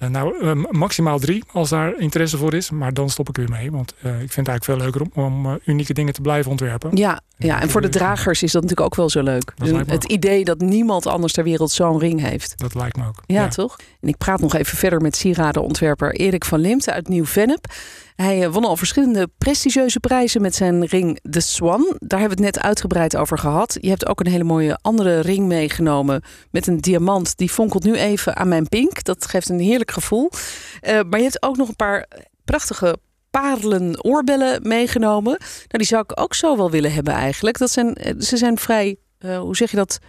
Nou, 0.10 0.56
maximaal 0.72 1.20
drie 1.20 1.44
als 1.52 1.70
daar 1.70 2.00
interesse 2.00 2.38
voor 2.38 2.54
is. 2.54 2.70
Maar 2.70 2.94
dan 2.94 3.10
stop 3.10 3.30
ik 3.30 3.36
weer 3.36 3.50
mee. 3.50 3.72
Want 3.72 3.94
ik 4.00 4.04
vind 4.04 4.36
het 4.36 4.48
eigenlijk 4.48 4.64
veel 4.64 4.78
leuker 4.78 5.02
om, 5.02 5.46
om 5.46 5.60
unieke 5.66 5.94
dingen 5.94 6.14
te 6.14 6.22
blijven 6.22 6.52
ontwerpen. 6.52 6.96
Ja, 6.96 7.22
ja, 7.38 7.62
en 7.62 7.70
voor 7.70 7.82
de 7.82 7.90
dragers 7.90 8.44
is 8.44 8.52
dat 8.52 8.62
natuurlijk 8.62 8.90
ook 8.90 8.96
wel 8.96 9.10
zo 9.10 9.22
leuk. 9.22 9.54
Dus 9.56 9.72
het 9.86 10.04
idee 10.04 10.44
dat 10.44 10.60
niemand 10.60 11.08
anders 11.08 11.34
ter 11.34 11.44
wereld 11.44 11.72
zo'n 11.72 12.00
ring 12.00 12.22
heeft. 12.22 12.54
Dat 12.58 12.76
lijkt 12.76 12.98
me 12.98 13.08
ook. 13.08 13.24
Ja, 13.26 13.42
ja, 13.42 13.48
toch? 13.48 13.78
En 14.02 14.08
ik 14.08 14.18
praat 14.18 14.40
nog 14.42 14.56
even 14.56 14.78
verder 14.78 15.02
met 15.02 15.16
sieradenontwerper 15.16 16.16
Erik 16.16 16.46
van 16.46 16.60
Limten 16.60 16.94
uit 16.94 17.08
Nieuw-Vennep. 17.08 17.66
Hij 18.22 18.52
won 18.52 18.66
al 18.66 18.78
verschillende 18.78 19.30
prestigieuze 19.38 20.00
prijzen 20.00 20.42
met 20.42 20.56
zijn 20.56 20.86
ring 20.86 21.20
The 21.30 21.40
Swan. 21.40 21.96
Daar 22.00 22.20
hebben 22.20 22.38
we 22.38 22.46
het 22.46 22.56
net 22.56 22.64
uitgebreid 22.64 23.16
over 23.16 23.38
gehad. 23.38 23.78
Je 23.80 23.90
hebt 23.90 24.08
ook 24.08 24.20
een 24.20 24.32
hele 24.32 24.44
mooie 24.44 24.78
andere 24.82 25.20
ring 25.20 25.48
meegenomen 25.48 26.24
met 26.52 26.68
een 26.68 26.78
diamant. 26.78 27.38
Die 27.38 27.50
fonkelt 27.50 27.84
nu 27.84 27.96
even 27.96 28.36
aan 28.36 28.48
mijn 28.48 28.68
pink. 28.68 29.04
Dat 29.04 29.26
geeft 29.26 29.50
een 29.50 29.60
heerlijk 29.60 29.92
gevoel. 29.92 30.30
Uh, 30.32 31.00
maar 31.10 31.20
je 31.20 31.26
hebt 31.26 31.44
ook 31.44 31.58
nog 31.58 31.68
een 31.68 31.76
paar 31.76 32.08
prachtige 32.46 32.98
parelen 33.30 34.04
oorbellen 34.04 34.68
meegenomen. 34.68 35.38
Nou, 35.40 35.68
die 35.68 35.86
zou 35.86 36.04
ik 36.08 36.20
ook 36.20 36.34
zo 36.34 36.58
wel 36.58 36.72
willen 36.72 36.94
hebben 36.94 37.14
eigenlijk. 37.14 37.58
Dat 37.58 37.72
zijn, 37.72 37.98
ze 38.20 38.38
zijn 38.38 38.58
vrij, 38.58 38.98
hoe 39.20 39.56
zeg 39.56 39.72
je 39.72 39.78
dat, 39.78 40.00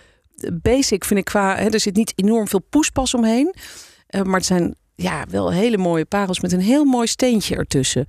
basic 0.52 1.04
vind 1.04 1.20
ik 1.20 1.24
qua... 1.24 1.56
Hè, 1.56 1.68
er 1.68 1.80
zit 1.80 1.96
niet 1.96 2.12
enorm 2.16 2.48
veel 2.48 2.62
poespas 2.70 3.14
omheen. 3.14 3.54
Maar 4.22 4.36
het 4.36 4.44
zijn 4.44 4.74
ja, 4.94 5.24
wel 5.28 5.52
hele 5.52 5.78
mooie 5.78 6.04
parels 6.04 6.40
met 6.40 6.52
een 6.52 6.60
heel 6.60 6.84
mooi 6.84 7.06
steentje 7.06 7.56
ertussen. 7.56 8.06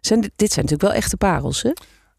Zijn, 0.00 0.20
dit 0.20 0.52
zijn 0.52 0.64
natuurlijk 0.64 0.82
wel 0.82 0.92
echte 0.92 1.16
parels, 1.16 1.62
hè? 1.62 1.68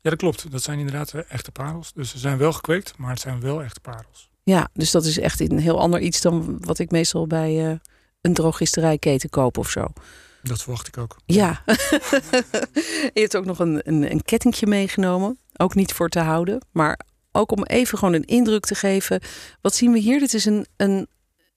Ja, 0.02 0.10
dat 0.10 0.16
klopt. 0.16 0.52
Dat 0.52 0.64
zijn 0.64 0.80
inderdaad 0.80 1.14
echte 1.14 1.52
parels. 1.52 1.94
Dus 1.94 2.12
ze 2.12 2.18
zijn 2.18 2.38
wel 2.38 2.54
gekweekt, 2.54 2.98
maar 2.98 3.10
het 3.10 3.20
zijn 3.20 3.42
wel 3.42 3.64
echte 3.64 3.80
parels. 3.80 4.30
Ja, 4.44 4.70
dus 4.74 4.92
dat 4.92 5.06
is 5.06 5.20
echt 5.20 5.40
een 5.40 5.60
heel 5.60 5.80
ander 5.80 6.00
iets 6.00 6.22
dan 6.22 6.58
wat 6.60 6.80
ik 6.80 6.92
meestal 6.92 7.28
bij 7.28 7.70
uh, 7.70 7.76
een 8.22 8.34
drogisterijketen 8.34 9.30
koop 9.30 9.58
of 9.58 9.70
zo. 9.70 9.88
Dat 10.42 10.62
verwacht 10.62 10.88
ik 10.88 10.98
ook. 10.98 11.16
Ja. 11.26 11.64
je 13.14 13.22
hebt 13.22 13.38
ook 13.38 13.46
nog 13.46 13.60
een, 13.60 13.82
een, 13.84 14.12
een 14.12 14.24
kettingje 14.24 14.68
meegenomen. 14.68 15.38
Ook 15.58 15.76
niet 15.76 15.94
voor 15.94 16.10
te 16.10 16.20
houden, 16.20 16.66
maar 16.72 17.00
ook 17.32 17.52
om 17.52 17.64
even 17.64 17.98
gewoon 17.98 18.14
een 18.14 18.26
indruk 18.26 18.66
te 18.66 18.76
geven. 18.76 19.22
Wat 19.62 19.76
zien 19.76 19.92
we 19.92 20.00
hier? 20.00 20.20
Dit 20.20 20.34
is 20.34 20.46
een, 20.46 20.66
een 20.78 21.08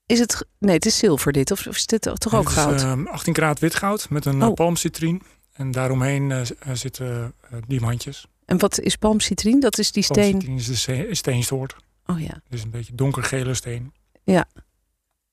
is 0.06 0.18
het, 0.18 0.46
nee, 0.58 0.74
het 0.74 0.86
is 0.86 0.98
zilver 0.98 1.32
dit, 1.32 1.50
of 1.50 1.66
is 1.66 1.86
dit 1.86 2.02
toch 2.02 2.34
ook 2.34 2.44
het 2.44 2.52
goud? 2.52 2.74
Is, 2.74 2.82
uh, 2.82 3.06
18 3.06 3.32
karaat 3.32 3.58
wit 3.58 3.74
goud 3.74 4.10
met 4.10 4.24
een 4.24 4.42
Oh. 4.42 4.48
oh. 4.48 4.54
palmcitrien. 4.54 5.22
En 5.52 5.70
daaromheen 5.70 6.30
uh, 6.30 6.42
zitten 6.72 7.34
uh, 7.52 7.58
diamantjes. 7.66 8.26
En 8.44 8.58
wat 8.58 8.80
is 8.80 8.96
palmcitrien? 8.96 9.60
Dat 9.60 9.78
is 9.78 9.92
die 9.92 10.02
steen. 10.02 10.30
Palmcitrien 10.38 10.56
is 10.56 10.84
de 10.84 11.14
steensoort. 11.14 11.76
Oh 12.06 12.20
ja. 12.20 12.40
Dus 12.48 12.62
een 12.62 12.70
beetje 12.70 12.94
donkergele 12.94 13.54
steen. 13.54 13.92
Ja. 14.24 14.44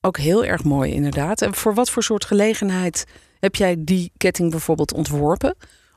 Ook 0.02 0.18
heel 0.18 0.46
erg 0.46 0.64
mooi 0.64 0.92
inderdaad. 0.92 1.42
En 1.42 1.54
voor 1.54 1.74
wat 1.74 1.90
voor 1.90 2.04
soort 2.04 2.26
gelegenheid 2.26 3.06
heb 3.40 3.56
jij 3.56 3.76
die 3.80 4.12
ketting 4.18 4.52
bijvoorbeeld 4.52 4.94
ontworpen? 4.94 5.56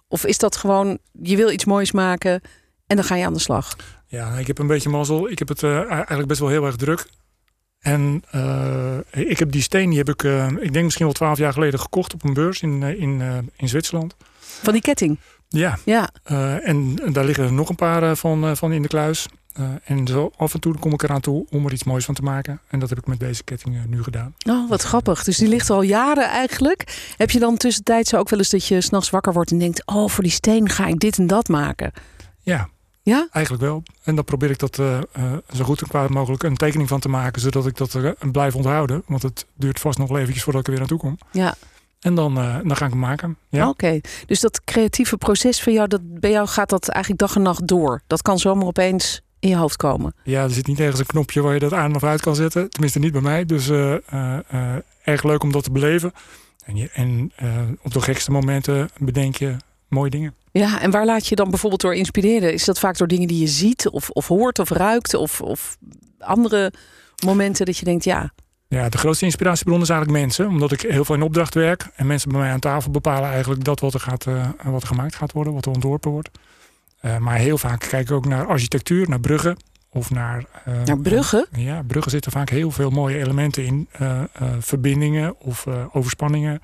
Of 0.09 0.25
is 0.25 0.39
dat 0.39 0.57
gewoon, 0.57 0.99
je 1.23 1.37
wil 1.37 1.51
iets 1.51 1.65
moois 1.65 1.93
maken 1.93 2.41
en 2.87 2.97
dan 2.97 3.05
ga 3.05 3.15
je 3.15 3.25
aan 3.25 3.33
de 3.33 3.39
slag? 3.39 3.77
Ja, 4.07 4.39
ik 4.39 4.47
heb 4.47 4.59
een 4.59 4.67
beetje 4.67 4.89
mazzel. 4.89 5.31
Ik 5.31 5.39
heb 5.39 5.49
het 5.49 5.63
uh, 5.63 5.91
eigenlijk 5.91 6.29
best 6.29 6.41
wel 6.41 6.49
heel 6.49 6.65
erg 6.65 6.77
druk. 6.77 7.07
En 7.81 8.23
uh, 8.35 8.99
ik 9.11 9.39
heb 9.39 9.51
die 9.51 9.63
steen, 9.63 9.89
die 9.89 9.99
heb 9.99 10.09
ik, 10.09 10.23
uh, 10.23 10.47
ik 10.47 10.73
denk 10.73 10.85
misschien 10.85 11.05
wel 11.05 11.15
twaalf 11.15 11.39
jaar 11.39 11.53
geleden 11.53 11.81
gekocht 11.81 12.15
op 12.15 12.25
een 12.25 12.35
beurs 12.35 12.63
in, 12.63 12.83
uh, 12.83 13.01
in, 13.01 13.23
in 13.57 13.69
Zwitserland. 13.69 14.17
Van 14.39 14.73
die 14.73 14.83
ketting? 14.83 15.19
Ja. 15.49 15.79
ja. 15.85 16.11
en 16.63 16.95
daar 17.13 17.25
liggen 17.25 17.45
er 17.45 17.53
nog 17.53 17.69
een 17.69 17.77
paar 17.77 18.17
van, 18.17 18.57
van 18.57 18.73
in 18.73 18.83
de 18.83 18.89
kluis. 18.89 19.27
en 19.85 20.07
zo 20.07 20.31
af 20.37 20.55
en 20.55 20.61
toe 20.61 20.79
kom 20.79 20.93
ik 20.93 21.03
eraan 21.03 21.21
toe 21.21 21.47
om 21.51 21.67
er 21.67 21.73
iets 21.73 21.85
moois 21.85 22.05
van 22.05 22.15
te 22.15 22.23
maken. 22.23 22.61
En 22.69 22.79
dat 22.79 22.89
heb 22.89 22.99
ik 22.99 23.07
met 23.07 23.21
deze 23.21 23.45
ketting 23.45 23.87
nu 23.87 24.03
gedaan. 24.03 24.35
Oh, 24.49 24.69
wat 24.69 24.83
grappig. 24.83 25.25
Dus 25.25 25.37
die 25.37 25.49
ligt 25.49 25.71
al 25.71 25.83
jaren 25.83 26.29
eigenlijk. 26.29 27.13
Heb 27.17 27.31
je 27.31 27.39
dan 27.39 27.57
tussentijds 27.57 28.15
ook 28.15 28.29
wel 28.29 28.39
eens 28.39 28.51
dat 28.51 28.67
je 28.67 28.81
s'nachts 28.81 29.11
wakker 29.11 29.33
wordt 29.33 29.51
en 29.51 29.59
denkt... 29.59 29.87
oh, 29.87 30.09
voor 30.09 30.23
die 30.23 30.33
steen 30.33 30.69
ga 30.69 30.87
ik 30.87 30.99
dit 30.99 31.19
en 31.19 31.27
dat 31.27 31.49
maken? 31.49 31.93
Ja, 32.41 32.69
ja? 33.07 33.29
Eigenlijk 33.31 33.65
wel. 33.65 33.83
En 34.03 34.15
dan 34.15 34.25
probeer 34.25 34.51
ik 34.51 34.59
dat 34.59 34.79
uh, 34.79 34.99
uh, 35.19 35.33
zo 35.55 35.65
goed 35.65 35.81
en 35.81 35.89
kwaad 35.89 36.11
mogelijk 36.11 36.43
een 36.43 36.57
tekening 36.57 36.89
van 36.89 37.01
te 37.01 37.09
maken, 37.09 37.41
zodat 37.41 37.67
ik 37.67 37.77
dat 37.77 37.95
uh, 37.95 38.11
blijf 38.33 38.55
onthouden. 38.55 39.03
Want 39.07 39.23
het 39.23 39.47
duurt 39.55 39.81
vast 39.81 39.99
nog 39.99 40.17
eventjes 40.17 40.43
voordat 40.43 40.61
ik 40.61 40.67
er 40.67 40.73
weer 40.73 40.81
naartoe 40.81 40.99
kom. 40.99 41.19
Ja. 41.31 41.55
En 42.01 42.15
dan, 42.15 42.35
dan 42.35 42.77
ga 42.77 42.85
ik 42.85 42.91
hem 42.91 43.01
maken. 43.01 43.37
Ja. 43.49 43.69
Oké, 43.69 43.71
okay. 43.71 44.03
dus 44.27 44.41
dat 44.41 44.65
creatieve 44.65 45.17
proces 45.17 45.63
van 45.63 45.73
jou, 45.73 45.89
dat, 45.89 46.21
bij 46.21 46.31
jou 46.31 46.49
gaat 46.49 46.69
dat 46.69 46.89
eigenlijk 46.89 47.23
dag 47.23 47.37
en 47.37 47.43
nacht 47.43 47.67
door. 47.67 48.03
Dat 48.07 48.23
kan 48.23 48.39
zomaar 48.39 48.67
opeens 48.67 49.21
in 49.39 49.49
je 49.49 49.57
hoofd 49.57 49.77
komen. 49.77 50.15
Ja, 50.23 50.43
er 50.43 50.51
zit 50.51 50.67
niet 50.67 50.81
ergens 50.81 51.01
een 51.01 51.07
knopje 51.07 51.41
waar 51.41 51.55
je 51.55 51.61
dat 51.61 51.73
aan 51.73 51.95
of 51.95 52.05
uit 52.05 52.21
kan 52.21 52.35
zetten. 52.35 52.71
Tenminste 52.71 52.99
niet 52.99 53.13
bij 53.13 53.21
mij. 53.21 53.45
Dus 53.45 53.69
erg 55.03 55.23
leuk 55.23 55.43
om 55.43 55.53
dat 55.53 55.65
te 55.65 55.71
beleven. 55.71 56.13
En, 56.65 56.77
je, 56.77 56.91
en 56.93 57.33
op 57.83 57.93
de 57.93 58.01
gekste 58.01 58.31
momenten 58.31 58.89
bedenk 58.99 59.37
je 59.37 59.57
mooie 59.89 60.11
dingen. 60.11 60.35
Ja, 60.53 60.81
en 60.81 60.91
waar 60.91 61.07
laat 61.07 61.27
je 61.27 61.35
dan 61.35 61.51
bijvoorbeeld 61.51 61.81
door 61.81 61.95
inspireren? 61.95 62.53
Is 62.53 62.65
dat 62.65 62.79
vaak 62.79 62.97
door 62.97 63.09
dingen 63.09 63.29
die 63.29 63.41
je 63.41 63.47
ziet 63.47 63.89
of, 63.89 64.11
of 64.11 64.27
hoort 64.27 64.59
of 64.59 64.71
ruikt? 64.71 65.15
Of, 65.15 65.41
of 65.41 65.77
andere 66.19 66.73
momenten 67.25 67.67
dat 67.67 67.77
je 67.77 67.85
denkt, 67.85 68.05
ja... 68.05 68.33
Ja, 68.69 68.89
de 68.89 68.99
grootste 68.99 69.25
inspiratiebron 69.25 69.81
is 69.81 69.89
eigenlijk 69.89 70.21
mensen. 70.21 70.49
Omdat 70.49 70.73
ik 70.73 70.81
heel 70.81 71.05
veel 71.05 71.15
in 71.15 71.23
opdracht 71.23 71.55
werk. 71.55 71.89
En 71.95 72.07
mensen 72.07 72.31
bij 72.31 72.41
mij 72.41 72.51
aan 72.51 72.61
tafel 72.61 72.91
bepalen 72.91 73.31
eigenlijk 73.31 73.65
dat 73.65 73.81
wat 73.81 73.95
er, 73.95 74.01
gaat, 74.01 74.27
uh, 74.27 74.49
wat 74.65 74.83
er 74.83 74.89
gemaakt 74.89 75.15
gaat 75.15 75.33
worden. 75.33 75.53
Wat 75.53 75.65
er 75.65 75.73
ontworpen 75.73 76.11
wordt. 76.11 76.31
Uh, 77.03 77.19
maar 77.19 77.37
heel 77.37 77.59
vaak 77.59 77.81
kijk 77.89 78.09
ik 78.09 78.15
ook 78.15 78.27
naar 78.27 78.47
architectuur, 78.47 79.09
naar 79.09 79.21
bruggen. 79.21 79.57
Of 79.91 80.11
naar... 80.11 80.45
Uh, 80.69 80.83
naar 80.83 80.99
bruggen? 80.99 81.47
ja, 81.53 81.83
bruggen 81.83 82.11
zitten 82.11 82.33
vaak 82.33 82.49
heel 82.49 82.71
veel 82.71 82.91
mooie 82.91 83.19
elementen 83.19 83.65
in. 83.65 83.89
verbindingen 84.59 85.41
of 85.41 85.67
overspanningen. 85.93 86.61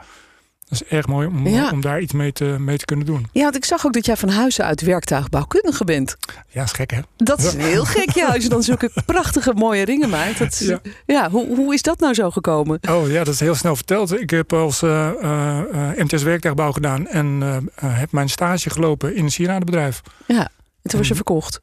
Dat 0.73 0.81
is 0.83 0.89
erg 0.97 1.07
mooi 1.07 1.27
om, 1.27 1.47
Ja. 1.49 1.71
om 1.71 1.81
daar 1.81 2.01
iets 2.01 2.13
mee 2.13 2.33
te, 2.33 2.45
mee 2.45 2.79
te 2.79 2.85
kunnen 2.85 3.07
doen. 3.07 3.27
Ja, 3.33 3.43
want 3.43 3.57
ik 3.57 3.65
zag 3.65 3.87
ook 3.87 3.93
dat 3.93 4.07
jij 4.07 4.17
van 4.17 4.29
huis 4.29 4.61
uit 4.61 4.81
werktuigbouwkundige 4.81 5.85
bent. 5.85 6.17
Ja, 6.49 6.63
is 6.63 6.73
gek 6.73 6.91
hè? 6.91 6.99
Dat 7.17 7.39
is 7.39 7.55
heel 7.57 7.85
gek, 7.85 8.11
ja, 8.11 8.27
als 8.27 8.43
je 8.43 8.49
dan 8.49 8.63
zulke 8.63 8.91
prachtige 9.07 9.53
mooie 9.55 9.85
ringen 9.85 10.09
maakt. 10.09 10.39
Dat 10.39 10.53
is, 10.53 10.61
ja, 10.61 10.81
Ja. 11.07 11.31
hoe, 11.31 11.57
hoe 11.57 11.75
is 11.75 11.83
dat 11.83 12.01
nou 12.01 12.15
zo 12.15 12.31
gekomen? 12.31 12.79
Oh 12.91 13.11
ja, 13.11 13.25
dat 13.25 13.35
is 13.35 13.41
heel 13.41 13.55
snel 13.55 13.77
verteld. 13.77 14.21
Ik 14.21 14.31
heb 14.31 14.53
als 14.53 14.83
eh, 14.83 15.09
eh, 15.09 15.59
eh, 15.59 16.05
MTS 16.05 16.23
werktuigbouw 16.23 16.73
gedaan 16.73 17.07
en 17.07 17.41
heb 17.85 18.13
mijn 18.13 18.29
stage 18.29 18.71
gelopen 18.71 19.15
in 19.15 19.25
een 19.25 19.31
sieradenbedrijf. 19.31 20.01
Ja, 20.27 20.49
en 20.83 20.91
toen 20.91 20.99
was 20.99 21.09
je 21.09 21.15
verkocht. 21.15 21.61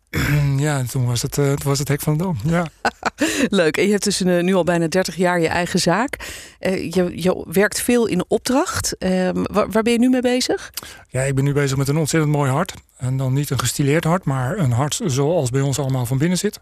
ja, 0.57 0.83
toen 0.83 1.05
was 1.05 1.21
het, 1.21 1.37
eh, 1.37 1.45
toen 1.45 1.67
was 1.69 1.79
het 1.79 1.87
hek 1.87 2.01
van 2.01 2.17
de 2.17 2.23
dam. 2.23 2.37
Ja. 2.45 2.65
Leuk. 3.61 3.77
En 3.77 3.83
je 3.85 3.91
hebt 3.91 4.03
dus 4.03 4.21
eh, 4.21 4.43
nu 4.43 4.53
al 4.53 4.63
bijna 4.63 4.87
30 4.87 5.15
jaar 5.15 5.39
je 5.39 5.47
eigen 5.47 5.79
zaak. 5.79 6.15
Eh, 6.59 6.91
je, 6.91 7.21
je 7.21 7.45
werkt 7.51 7.81
veel 7.81 8.05
in 8.05 8.23
opdracht. 8.27 8.97
Eh, 8.97 9.29
waar, 9.33 9.69
waar 9.71 9.83
ben 9.83 9.93
je 9.93 9.99
nu 9.99 10.09
mee 10.09 10.21
bezig? 10.21 10.71
ja, 11.07 11.21
ik 11.21 11.35
ben 11.35 11.43
nu 11.43 11.53
bezig 11.53 11.77
met 11.77 11.87
een 11.87 11.97
ontzettend 11.97 12.31
mooi 12.33 12.51
hart. 12.51 12.73
En 12.97 13.17
dan 13.17 13.33
niet 13.33 13.49
een 13.49 13.59
gestileerd 13.59 14.03
hart, 14.03 14.23
maar 14.25 14.57
een 14.57 14.71
hart 14.71 14.99
zoals 15.05 15.49
bij 15.49 15.61
ons 15.61 15.79
allemaal 15.79 16.05
van 16.05 16.17
binnen 16.17 16.37
zit. 16.37 16.59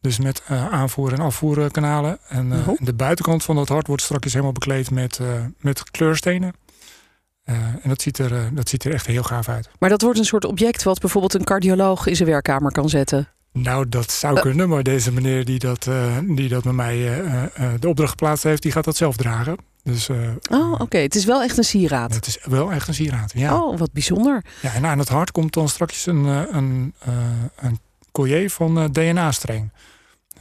Dus 0.00 0.18
met 0.18 0.42
aanvoer- 0.70 1.12
en 1.12 1.20
afvoerkanalen. 1.20 2.18
En 2.28 2.52
Oh. 2.52 2.68
de 2.78 2.94
buitenkant 2.94 3.44
van 3.44 3.56
dat 3.56 3.68
hart 3.68 3.86
wordt 3.86 4.02
straks 4.02 4.32
helemaal 4.32 4.52
bekleed 4.52 4.90
met, 4.90 5.20
met 5.58 5.90
kleurstenen. 5.90 6.52
Eh, 7.46 7.54
en 7.56 7.88
dat 7.88 8.02
ziet, 8.02 8.18
er, 8.18 8.32
eh, 8.32 8.40
dat 8.52 8.68
ziet 8.68 8.84
er 8.84 8.92
echt 8.92 9.06
heel 9.06 9.22
gaaf 9.22 9.48
uit. 9.48 9.68
Maar 9.78 9.88
dat 9.90 10.02
wordt 10.02 10.18
een 10.18 10.24
soort 10.24 10.44
object 10.44 10.82
wat 10.82 11.00
bijvoorbeeld 11.00 11.34
een 11.34 11.44
cardioloog 11.44 12.06
in 12.06 12.16
zijn 12.16 12.28
werkkamer 12.28 12.72
kan 12.72 12.88
zetten. 12.88 13.28
Nou, 13.52 13.88
dat 13.88 14.10
zou 14.10 14.40
kunnen, 14.40 14.68
maar 14.68 14.82
deze 14.82 15.12
meneer 15.12 15.44
die 15.44 15.58
dat, 15.58 15.86
eh, 15.86 16.16
die 16.22 16.48
dat 16.48 16.64
met 16.64 16.74
mij 16.74 16.94
eh, 16.96 17.18
eh, 17.18 17.44
eh, 17.54 17.70
de 17.80 17.88
opdracht 17.88 18.10
geplaatst 18.10 18.44
heeft, 18.44 18.62
die 18.62 18.72
gaat 18.72 18.84
dat 18.84 18.96
zelf 18.96 19.16
dragen. 19.16 19.56
Dus 19.82 20.08
eh, 20.08 20.16
Oh, 20.50 20.72
oké. 20.80 20.98
Het 20.98 21.14
is 21.14 21.24
wel 21.24 21.42
echt 21.42 21.58
een 21.58 21.64
sieraad. 21.64 22.14
het 22.14 22.26
is 22.26 22.38
wel 22.44 22.72
echt 22.72 22.88
een 22.88 22.94
sieraad. 22.94 23.32
Ja. 23.34 23.62
Oh, 23.62 23.78
wat 23.78 23.92
bijzonder. 23.92 24.44
Ja, 24.62 24.72
en 24.74 24.86
aan 24.86 24.98
het 24.98 25.08
hart 25.08 25.30
komt 25.30 25.52
dan 25.52 25.68
straks 25.68 26.06
een, 26.06 26.26
eh, 26.26 26.40
een, 26.50 26.94
eh, 26.98 27.12
een 27.56 27.78
collier 28.12 28.50
van 28.50 28.78
eh, 28.78 28.84
DNA-streng. 28.92 29.70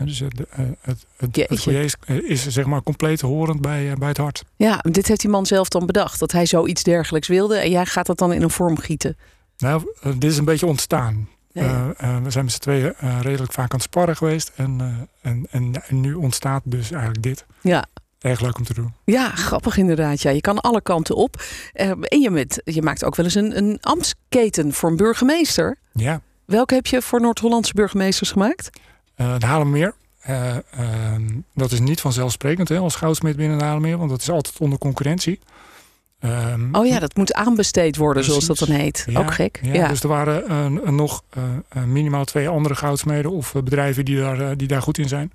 Dus 0.03 0.17
de, 0.17 0.47
eh, 0.49 0.65
het, 0.81 1.05
het, 1.17 1.35
het 1.35 1.67
is, 1.67 1.95
is 2.23 2.47
zeg 2.47 2.65
maar 2.65 2.83
compleet 2.83 3.21
horend 3.21 3.61
bij, 3.61 3.91
eh, 3.91 3.97
bij 3.97 4.07
het 4.07 4.17
hart. 4.17 4.43
Ja, 4.55 4.79
dit 4.81 5.07
heeft 5.07 5.21
die 5.21 5.29
man 5.29 5.45
zelf 5.45 5.69
dan 5.69 5.85
bedacht. 5.85 6.19
Dat 6.19 6.31
hij 6.31 6.45
zoiets 6.45 6.83
dergelijks 6.83 7.27
wilde. 7.27 7.57
En 7.57 7.69
jij 7.69 7.85
gaat 7.85 8.05
dat 8.05 8.17
dan 8.17 8.33
in 8.33 8.41
een 8.41 8.49
vorm 8.49 8.77
gieten. 8.77 9.17
Nou, 9.57 9.93
eh, 10.01 10.11
dit 10.17 10.31
is 10.31 10.37
een 10.37 10.45
beetje 10.45 10.65
ontstaan. 10.65 11.29
Ja. 11.51 11.93
We 12.23 12.31
zijn 12.31 12.43
met 12.43 12.53
z'n 12.53 12.59
tweeën 12.59 12.93
redelijk 13.21 13.51
vaak 13.51 13.71
aan 13.71 13.77
het 13.77 13.81
sparren 13.81 14.15
geweest. 14.15 14.51
En, 14.55 15.07
en, 15.21 15.47
en, 15.51 15.83
en 15.87 16.01
nu 16.01 16.13
ontstaat 16.13 16.61
dus 16.65 16.91
eigenlijk 16.91 17.23
dit. 17.23 17.45
Ja. 17.61 17.85
Erg 18.19 18.41
leuk 18.41 18.57
om 18.57 18.63
te 18.63 18.73
doen. 18.73 18.93
Ja, 19.05 19.29
grappig 19.29 19.77
inderdaad. 19.77 20.21
Ja, 20.21 20.31
je 20.31 20.41
kan 20.41 20.59
alle 20.59 20.81
kanten 20.81 21.15
op. 21.15 21.43
En 21.73 22.21
je, 22.21 22.29
met, 22.29 22.61
je 22.63 22.81
maakt 22.81 23.03
ook 23.03 23.15
wel 23.15 23.25
eens 23.25 23.35
een, 23.35 23.57
een 23.57 23.77
ambtsketen 23.81 24.73
voor 24.73 24.89
een 24.89 24.95
burgemeester. 24.95 25.77
Ja, 25.93 26.21
Welke 26.45 26.73
heb 26.73 26.85
je 26.85 27.01
voor 27.01 27.21
Noord-Hollandse 27.21 27.73
burgemeesters 27.73 28.31
gemaakt? 28.31 28.69
Eh 29.15 29.35
de 29.39 29.45
Haarlemmermeer. 29.45 29.93
Eh, 30.21 30.55
ehm, 30.71 31.23
dat 31.53 31.71
is 31.71 31.79
niet 31.79 32.01
vanzelfsprekend 32.01 32.69
hè, 32.69 32.77
als 32.77 32.95
goudsmit 32.95 33.35
binnen 33.35 33.57
de 33.57 33.63
Haarlemmermeer. 33.63 33.97
Want 33.99 34.09
dat 34.09 34.21
is 34.21 34.29
altijd 34.29 34.57
onder 34.59 34.79
concurrentie. 34.79 35.39
Ehm, 36.19 36.75
Oh 36.75 36.85
ja, 36.85 36.99
dat 36.99 37.15
moet 37.15 37.33
aanbesteed 37.33 37.95
worden, 37.97 38.23
zoals 38.23 38.45
dat 38.45 38.57
dan 38.57 38.69
heet. 38.69 39.05
Ja, 39.09 39.19
ook 39.19 39.33
gek. 39.33 39.59
Ja, 39.61 39.73
Ja, 39.73 39.87
Dus 39.87 40.01
er 40.03 40.07
waren 40.09 40.47
eh, 40.47 40.65
eh, 40.65 40.71
nog 40.89 41.23
eh, 41.29 41.43
eh, 41.69 41.83
minimaal 41.83 42.25
twee 42.25 42.47
andere 42.49 42.75
goudsmeden 42.75 43.31
of 43.31 43.55
eh, 43.55 43.61
bedrijven 43.61 44.05
die 44.05 44.17
daar, 44.17 44.39
eh, 44.39 44.47
die 44.55 44.67
daar 44.67 44.81
goed 44.81 44.97
in 44.97 45.07
zijn. 45.07 45.31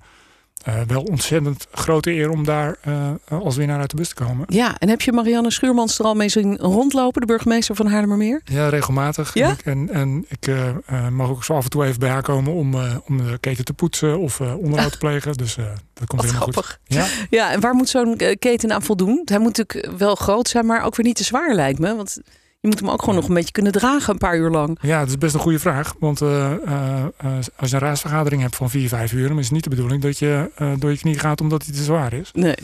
Eh, 0.63 0.81
wel 0.87 1.01
ontzettend 1.01 1.67
grote 1.71 2.11
eer 2.11 2.29
om 2.29 2.45
daar 2.45 2.75
eh, 2.81 3.09
als 3.27 3.55
winnaar 3.55 3.79
uit 3.79 3.89
de 3.89 3.95
bus 3.95 4.07
te 4.07 4.15
komen. 4.15 4.45
Ja, 4.47 4.77
en 4.79 4.89
heb 4.89 5.01
je 5.01 5.11
Marianne 5.11 5.51
Schuurmans 5.51 5.99
er 5.99 6.05
al 6.05 6.15
mee 6.15 6.29
zien 6.29 6.57
rondlopen, 6.57 7.21
de 7.21 7.27
burgemeester 7.27 7.75
van 7.75 7.87
Haarlemmermeer? 7.87 8.41
Ja, 8.43 8.69
regelmatig. 8.69 9.33
Ja? 9.33 9.55
En 9.63 9.83
ik, 9.83 9.89
en, 9.89 10.25
ik 10.29 10.47
eh, 10.47 11.07
mag 11.07 11.29
ook 11.29 11.43
zo 11.43 11.53
af 11.53 11.63
en 11.63 11.69
toe 11.69 11.85
even 11.85 11.99
bij 11.99 12.09
haar 12.09 12.21
komen 12.21 12.53
om, 12.53 12.75
om 13.05 13.17
de 13.17 13.37
keten 13.39 13.65
te 13.65 13.73
poetsen 13.73 14.19
of 14.19 14.41
onderhoud 14.41 14.91
te 14.91 14.97
plegen. 14.97 15.33
Dus 15.33 15.55
dat 15.93 16.07
komt 16.07 16.21
Wat 16.21 16.31
helemaal 16.31 16.41
grappig. 16.41 16.79
goed. 16.87 16.95
Ja, 16.97 17.05
Ja, 17.29 17.51
en 17.51 17.59
waar 17.59 17.73
moet 17.73 17.89
zo'n 17.89 18.17
keten 18.39 18.73
aan 18.73 18.81
voldoen? 18.83 19.21
Hij 19.25 19.39
moet 19.39 19.57
natuurlijk 19.57 19.97
wel 19.97 20.15
groot 20.15 20.47
zijn, 20.47 20.65
maar 20.65 20.83
ook 20.83 20.95
weer 20.95 21.05
niet 21.05 21.15
te 21.15 21.23
zwaar 21.23 21.55
lijkt 21.55 21.79
me. 21.79 21.95
Want 21.95 22.17
je 22.61 22.67
moet 22.67 22.79
hem 22.79 22.89
ook 22.89 22.99
gewoon 22.99 23.15
nog 23.15 23.27
een 23.27 23.33
beetje 23.33 23.51
kunnen 23.51 23.71
dragen 23.71 24.13
een 24.13 24.19
paar 24.19 24.37
uur 24.37 24.49
lang. 24.49 24.77
ja, 24.81 24.99
dat 24.99 25.07
is 25.07 25.17
best 25.17 25.33
een 25.33 25.39
goede 25.39 25.59
vraag. 25.59 25.93
Want 25.99 26.21
eh, 26.21 26.51
eh, 26.51 27.05
als 27.55 27.69
je 27.69 27.75
een 27.75 27.81
raadsvergadering 27.81 28.41
hebt 28.41 28.55
van 28.55 28.69
vier, 28.69 28.87
vijf 28.87 29.13
uur, 29.13 29.27
dan 29.27 29.37
is 29.37 29.43
het 29.43 29.53
niet 29.53 29.63
de 29.63 29.69
bedoeling 29.69 30.01
dat 30.01 30.19
je 30.19 30.51
eh, 30.55 30.71
door 30.77 30.91
je 30.91 30.97
knie 30.97 31.19
gaat 31.19 31.41
omdat 31.41 31.65
hij 31.65 31.73
te 31.73 31.83
zwaar 31.83 32.13
is. 32.13 32.29
Nee. 32.33 32.55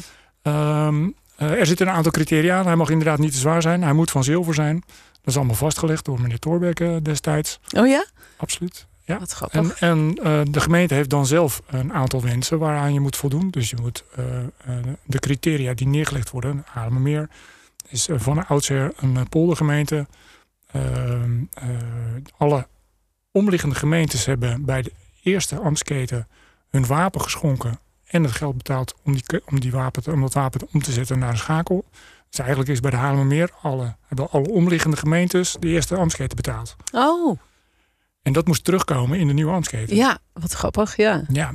Ehm, 0.42 1.10
eh, 1.36 1.52
er 1.52 1.66
zitten 1.66 1.88
een 1.88 1.94
aantal 1.94 2.12
criteria 2.12 2.58
aan. 2.58 2.66
Hij 2.66 2.76
mag 2.76 2.90
inderdaad 2.90 3.20
niet 3.20 3.32
te 3.32 3.38
zwaar 3.38 3.62
zijn. 3.62 3.84
Hij 3.84 3.94
moet 3.94 4.12
van 4.12 4.24
zilver 4.24 4.54
zijn. 4.54 4.84
Dat 5.12 5.36
is 5.36 5.38
allemaal 5.38 5.56
vastgelegd 5.56 6.06
door 6.06 6.22
meneer 6.22 6.40
Thorbecke 6.40 7.00
destijds. 7.04 7.60
Oh 7.78 7.88
ja? 7.88 8.06
Absoluut. 8.38 8.88
Ja. 9.04 9.20
Wat 9.20 9.32
grappig. 9.32 9.80
En, 9.80 10.16
en 10.16 10.16
de 10.52 10.60
gemeente 10.60 10.94
heeft 10.94 11.10
dan 11.10 11.26
zelf 11.26 11.62
een 11.68 11.94
aantal 11.94 12.22
wensen 12.22 12.60
waaraan 12.60 12.94
je 12.94 13.00
moet 13.00 13.16
voldoen. 13.16 13.50
Dus 13.50 13.70
je 13.70 13.76
moet 13.82 14.04
de 15.06 15.20
criteria 15.20 15.74
die 15.74 15.88
neergelegd 15.88 16.30
worden, 16.30 16.64
Haarlemmermeer, 16.66 17.30
is 17.90 18.08
van 18.12 18.48
oudsher 18.48 18.94
een 18.96 19.18
eh, 19.18 19.24
poldergemeente. 19.30 20.08
Ehm, 20.72 21.44
eh, 21.54 21.68
alle 22.38 22.68
omliggende 23.32 23.76
gemeentes 23.76 24.26
hebben 24.26 24.66
bij 24.66 24.82
de 24.82 24.92
eerste 25.24 25.60
ambtsketen 25.60 26.28
hun 26.70 26.86
wapen 26.86 27.22
geschonken 27.22 27.80
en 28.06 28.24
het 28.24 28.32
geld 28.32 28.58
betaald 28.58 28.96
om, 29.04 29.14
die, 29.14 29.42
om, 29.46 29.60
die 29.60 29.72
wapen 29.72 30.04
te- 30.04 30.12
om 30.12 30.22
dat 30.22 30.34
wapen 30.34 30.68
om 30.74 30.82
te 30.82 30.92
zetten 30.92 31.20
naar 31.20 31.30
een 31.30 31.38
schakel. 31.38 31.86
Dus 32.30 32.40
eigenlijk 32.40 32.70
is 32.70 32.80
bij 32.80 32.92
de 32.92 32.98
Haarlemmermeer 32.98 33.52
alle, 33.62 33.96
hebben 34.08 34.30
alle 34.30 34.50
omliggende 34.50 34.98
gemeentes 34.98 35.56
de 35.60 35.68
eerste 35.68 35.96
ambtsketen 35.96 36.36
betaald. 36.36 36.76
Oh, 36.92 37.40
En 38.22 38.34
dat 38.34 38.48
moest 38.48 38.64
terugkomen 38.64 39.20
in 39.20 39.28
de 39.28 39.34
nieuwe 39.34 39.52
ambtsketen. 39.52 39.96
ja, 39.96 40.18
wat 40.34 40.54
grappig, 40.54 40.96
ja. 40.96 41.24
Ja. 41.28 41.52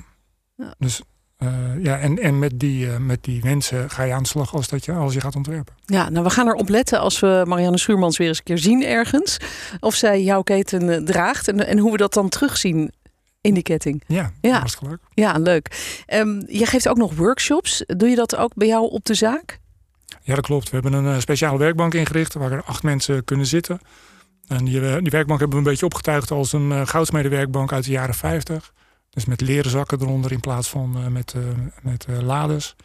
Ja. 0.56 0.74
Dus 0.78 1.02
eh, 1.42 1.84
ja, 1.84 1.98
en, 1.98 2.18
en 2.18 2.38
met, 2.38 2.60
die, 2.60 2.90
eh, 2.90 2.96
met 2.96 3.24
die 3.24 3.40
wensen 3.42 3.90
ga 3.90 4.02
je 4.02 4.12
aan 4.12 4.22
de 4.22 4.28
slag 4.28 4.54
als, 4.54 4.68
dat 4.68 4.84
je, 4.84 4.92
als 4.92 5.14
je 5.14 5.20
gaat 5.20 5.36
ontwerpen. 5.36 5.74
Ja, 5.86 6.08
nou 6.10 6.24
we 6.24 6.30
gaan 6.30 6.48
erop 6.48 6.68
letten 6.68 7.00
als 7.00 7.20
we 7.20 7.42
Marianne 7.46 7.78
Schuurmans 7.78 8.18
weer 8.18 8.28
eens 8.28 8.38
een 8.38 8.44
keer 8.44 8.58
zien 8.58 8.84
ergens. 8.84 9.36
Of 9.80 9.94
zij 9.94 10.22
jouw 10.22 10.42
keten 10.42 10.90
eh, 10.90 11.02
draagt 11.02 11.48
en, 11.48 11.66
en 11.66 11.78
hoe 11.78 11.90
we 11.90 11.96
dat 11.96 12.12
dan 12.12 12.28
terugzien 12.28 12.92
in 13.40 13.54
die 13.54 13.62
ketting. 13.62 14.02
Ja, 14.06 14.32
Ja. 14.40 14.58
hartstikke 14.58 14.88
leuk. 14.88 15.00
Ja, 15.14 15.32
leuk. 15.38 16.02
Ehm 16.06 16.42
je 16.46 16.66
geeft 16.66 16.88
ook 16.88 16.96
nog 16.96 17.14
workshops. 17.14 17.84
Doe 17.86 18.08
je 18.08 18.16
dat 18.16 18.36
ook 18.36 18.54
bij 18.54 18.66
jou 18.68 18.90
op 18.90 19.04
de 19.04 19.14
zaak? 19.14 19.58
Ja, 20.22 20.34
dat 20.34 20.44
klopt. 20.44 20.70
We 20.70 20.78
hebben 20.78 21.04
een 21.04 21.20
speciale 21.20 21.58
werkbank 21.58 21.94
ingericht 21.94 22.34
waar 22.34 22.52
er 22.52 22.62
acht 22.64 22.82
mensen 22.82 23.24
kunnen 23.24 23.46
zitten. 23.46 23.80
En 24.48 24.64
die, 24.64 24.80
die 24.80 25.10
werkbank 25.10 25.40
hebben 25.40 25.48
we 25.48 25.56
een 25.64 25.70
beetje 25.70 25.84
opgetuigd 25.86 26.30
als 26.30 26.52
een 26.52 26.68
uh, 26.70 26.86
goudsmedewerkbank 26.86 27.72
uit 27.72 27.84
de 27.84 27.90
jaren 27.90 28.14
50. 28.14 28.72
Dus 29.14 29.24
met 29.24 29.40
leren 29.40 29.70
zakken 29.70 30.00
eronder 30.00 30.32
in 30.32 30.40
plaats 30.40 30.68
van 30.68 30.96
eh, 30.96 31.06
met, 31.06 31.34
eh, 31.36 31.42
met 31.82 32.06
eh, 32.08 32.20
lades. 32.20 32.76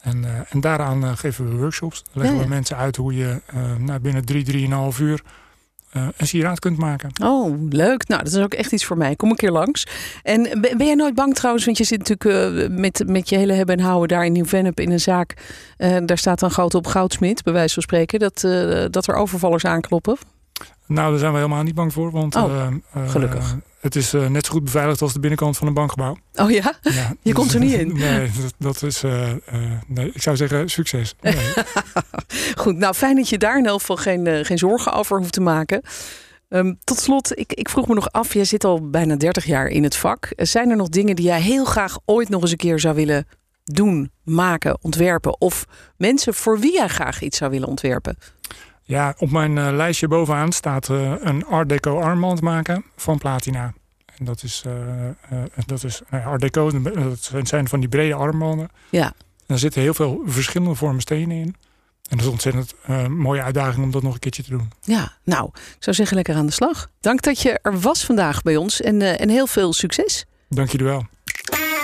En, 0.00 0.24
en 0.48 0.60
daaraan 0.60 1.16
geven 1.16 1.50
we 1.50 1.56
workshops. 1.56 2.02
Dan 2.02 2.12
leggen 2.12 2.34
Ja, 2.34 2.40
ja. 2.42 2.48
we 2.48 2.54
mensen 2.54 2.76
uit 2.76 2.96
hoe 2.96 3.14
je 3.14 3.40
nou, 3.78 4.00
binnen 4.00 4.24
drie, 4.24 4.44
drieënhalf 4.44 5.00
uur 5.00 5.22
een 5.92 6.26
sieraad 6.26 6.58
kunt 6.58 6.78
maken. 6.78 7.10
Oh, 7.22 7.62
leuk. 7.70 8.08
Nou, 8.08 8.22
dat 8.22 8.32
is 8.32 8.38
ook 8.38 8.54
echt 8.54 8.72
iets 8.72 8.84
voor 8.84 8.96
mij. 8.96 9.16
Kom 9.16 9.30
een 9.30 9.36
keer 9.36 9.50
langs. 9.50 9.86
En 10.22 10.60
ben, 10.60 10.78
jij 10.78 10.94
nooit 10.94 11.14
bang 11.14 11.34
trouwens? 11.34 11.64
Want 11.64 11.78
je 11.78 11.84
zit 11.84 12.08
natuurlijk 12.08 12.70
met, 12.70 13.02
met 13.06 13.28
je 13.28 13.36
hele 13.36 13.52
hebben 13.52 13.76
en 13.76 13.84
houden 13.84 14.08
daar 14.08 14.24
in 14.24 14.32
Nieuw-Vennep 14.32 14.80
in 14.80 14.90
een 14.90 15.00
zaak. 15.00 15.34
Eh, 15.76 15.96
daar 16.04 16.18
staat 16.18 16.38
dan 16.38 16.50
groot 16.50 16.74
op 16.74 16.86
goudsmit, 16.86 17.42
bij 17.42 17.52
wijze 17.52 17.74
van 17.74 17.82
spreken. 17.82 18.18
Dat, 18.18 18.40
dat 18.92 19.06
er 19.06 19.14
overvallers 19.14 19.64
aankloppen. 19.64 20.16
Nou, 20.86 21.10
daar 21.10 21.18
zijn 21.18 21.32
we 21.32 21.38
helemaal 21.38 21.62
niet 21.62 21.74
bang 21.74 21.92
voor. 21.92 22.10
Want 22.10 22.36
Oh, 22.36 22.54
eh, 22.54 22.66
eh, 22.92 23.10
gelukkig. 23.10 23.56
Het 23.84 23.96
is 23.96 24.12
eh, 24.14 24.26
net 24.26 24.46
zo 24.46 24.52
goed 24.52 24.64
beveiligd 24.64 25.02
als 25.02 25.12
de 25.12 25.20
binnenkant 25.20 25.56
van 25.56 25.66
een 25.66 25.74
bankgebouw. 25.74 26.16
Oh 26.34 26.50
ja? 26.50 26.74
Ja, 26.82 27.14
Je 27.22 27.32
komt 27.32 27.54
er 27.54 27.60
niet 27.60 27.72
in. 27.72 27.92
Nee, 27.98 28.30
dat, 28.40 28.54
dat 28.58 28.82
is. 28.82 29.02
eh, 29.02 29.30
eh, 29.30 29.36
nee, 29.86 30.10
ik 30.14 30.22
zou 30.22 30.36
zeggen 30.36 30.68
succes. 30.68 31.14
Nee. 31.20 31.36
Goed, 32.62 32.76
nou 32.76 32.94
fijn 32.94 33.16
dat 33.16 33.28
je 33.28 33.38
daar 33.38 33.58
in 33.58 33.66
elk 33.66 33.80
geval 33.80 33.96
geen, 33.96 34.44
geen 34.44 34.58
zorgen 34.58 34.92
over 34.92 35.18
hoeft 35.18 35.32
te 35.32 35.40
maken. 35.40 35.82
Ehm, 36.48 36.74
tot 36.84 36.98
slot, 36.98 37.38
ik, 37.38 37.52
ik 37.52 37.68
vroeg 37.68 37.86
me 37.88 37.94
nog 37.94 38.12
af, 38.12 38.34
jij 38.34 38.44
zit 38.44 38.64
al 38.64 38.90
bijna 38.90 39.16
30 39.16 39.44
jaar 39.44 39.66
in 39.66 39.82
het 39.82 39.96
vak. 39.96 40.28
Zijn 40.36 40.70
er 40.70 40.76
nog 40.76 40.88
dingen 40.88 41.16
die 41.16 41.24
jij 41.24 41.40
heel 41.40 41.64
graag 41.64 41.98
ooit 42.04 42.28
nog 42.28 42.42
eens 42.42 42.50
een 42.50 42.56
keer 42.56 42.80
zou 42.80 42.94
willen 42.94 43.26
doen, 43.64 44.10
maken, 44.24 44.78
ontwerpen? 44.82 45.40
Of 45.40 45.64
mensen 45.96 46.34
voor 46.34 46.58
wie 46.58 46.72
jij 46.72 46.88
graag 46.88 47.22
iets 47.22 47.38
zou 47.38 47.50
willen 47.50 47.68
ontwerpen? 47.68 48.16
Ja, 48.86 49.14
op 49.18 49.30
mijn 49.30 49.58
eh, 49.58 49.68
lijstje 49.72 50.08
bovenaan 50.08 50.52
staat 50.52 50.88
eh, 50.90 51.12
een 51.18 51.46
Art 51.46 51.68
Deco 51.68 52.00
armband 52.00 52.40
maken 52.40 52.84
van 52.96 53.18
Platina. 53.18 53.72
En 54.18 54.24
dat 54.24 54.42
is, 54.42 54.62
eh, 54.66 55.08
eh, 55.08 55.14
dat 55.66 55.84
is 55.84 56.00
nou 56.10 56.24
Art 56.24 56.40
Deco, 56.40 56.70
dat 56.82 57.30
zijn- 57.48 57.68
van 57.68 57.80
die 57.80 57.88
brede 57.88 58.14
armbanden. 58.14 58.68
Ja. 58.90 59.12
Er 59.46 59.58
zitten 59.58 59.82
heel 59.82 59.94
veel 59.94 60.22
verschillende 60.26 60.74
vormen 60.74 61.00
stenen 61.00 61.36
in. 61.36 61.54
En 62.08 62.16
dat 62.16 62.18
is 62.20 62.24
een 62.26 62.30
ontzettend 62.32 62.74
eh, 62.86 63.06
mooie 63.06 63.42
uitdaging 63.42 63.84
om 63.84 63.90
dat 63.90 64.02
nog 64.02 64.14
een 64.14 64.18
keertje 64.20 64.42
te 64.42 64.50
doen. 64.50 64.70
Ja, 64.82 65.12
nou, 65.24 65.50
ik 65.54 65.76
zou 65.78 65.96
zeggen 65.96 66.16
lekker 66.16 66.34
aan 66.34 66.46
de 66.46 66.52
slag. 66.52 66.90
Dank 67.00 67.22
dat 67.22 67.40
je 67.40 67.58
er 67.62 67.80
was 67.80 68.04
vandaag 68.04 68.42
bij 68.42 68.56
ons 68.56 68.80
en, 68.80 69.02
eh, 69.02 69.20
en 69.20 69.28
heel 69.28 69.46
veel 69.46 69.72
succes. 69.72 70.24
Dank 70.48 70.70
jullie 70.70 70.86
wel. 70.86 71.06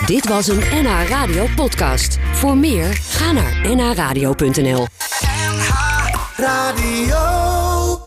Dit 0.05 0.27
was 0.27 0.47
een 0.47 0.59
NH 0.83 1.07
Radio 1.09 1.47
podcast. 1.55 2.17
Voor 2.33 2.57
meer, 2.57 2.93
ga 2.93 3.31
naar 3.31 3.75
nhradio.nl. 3.75 4.87
Radio 6.41 7.50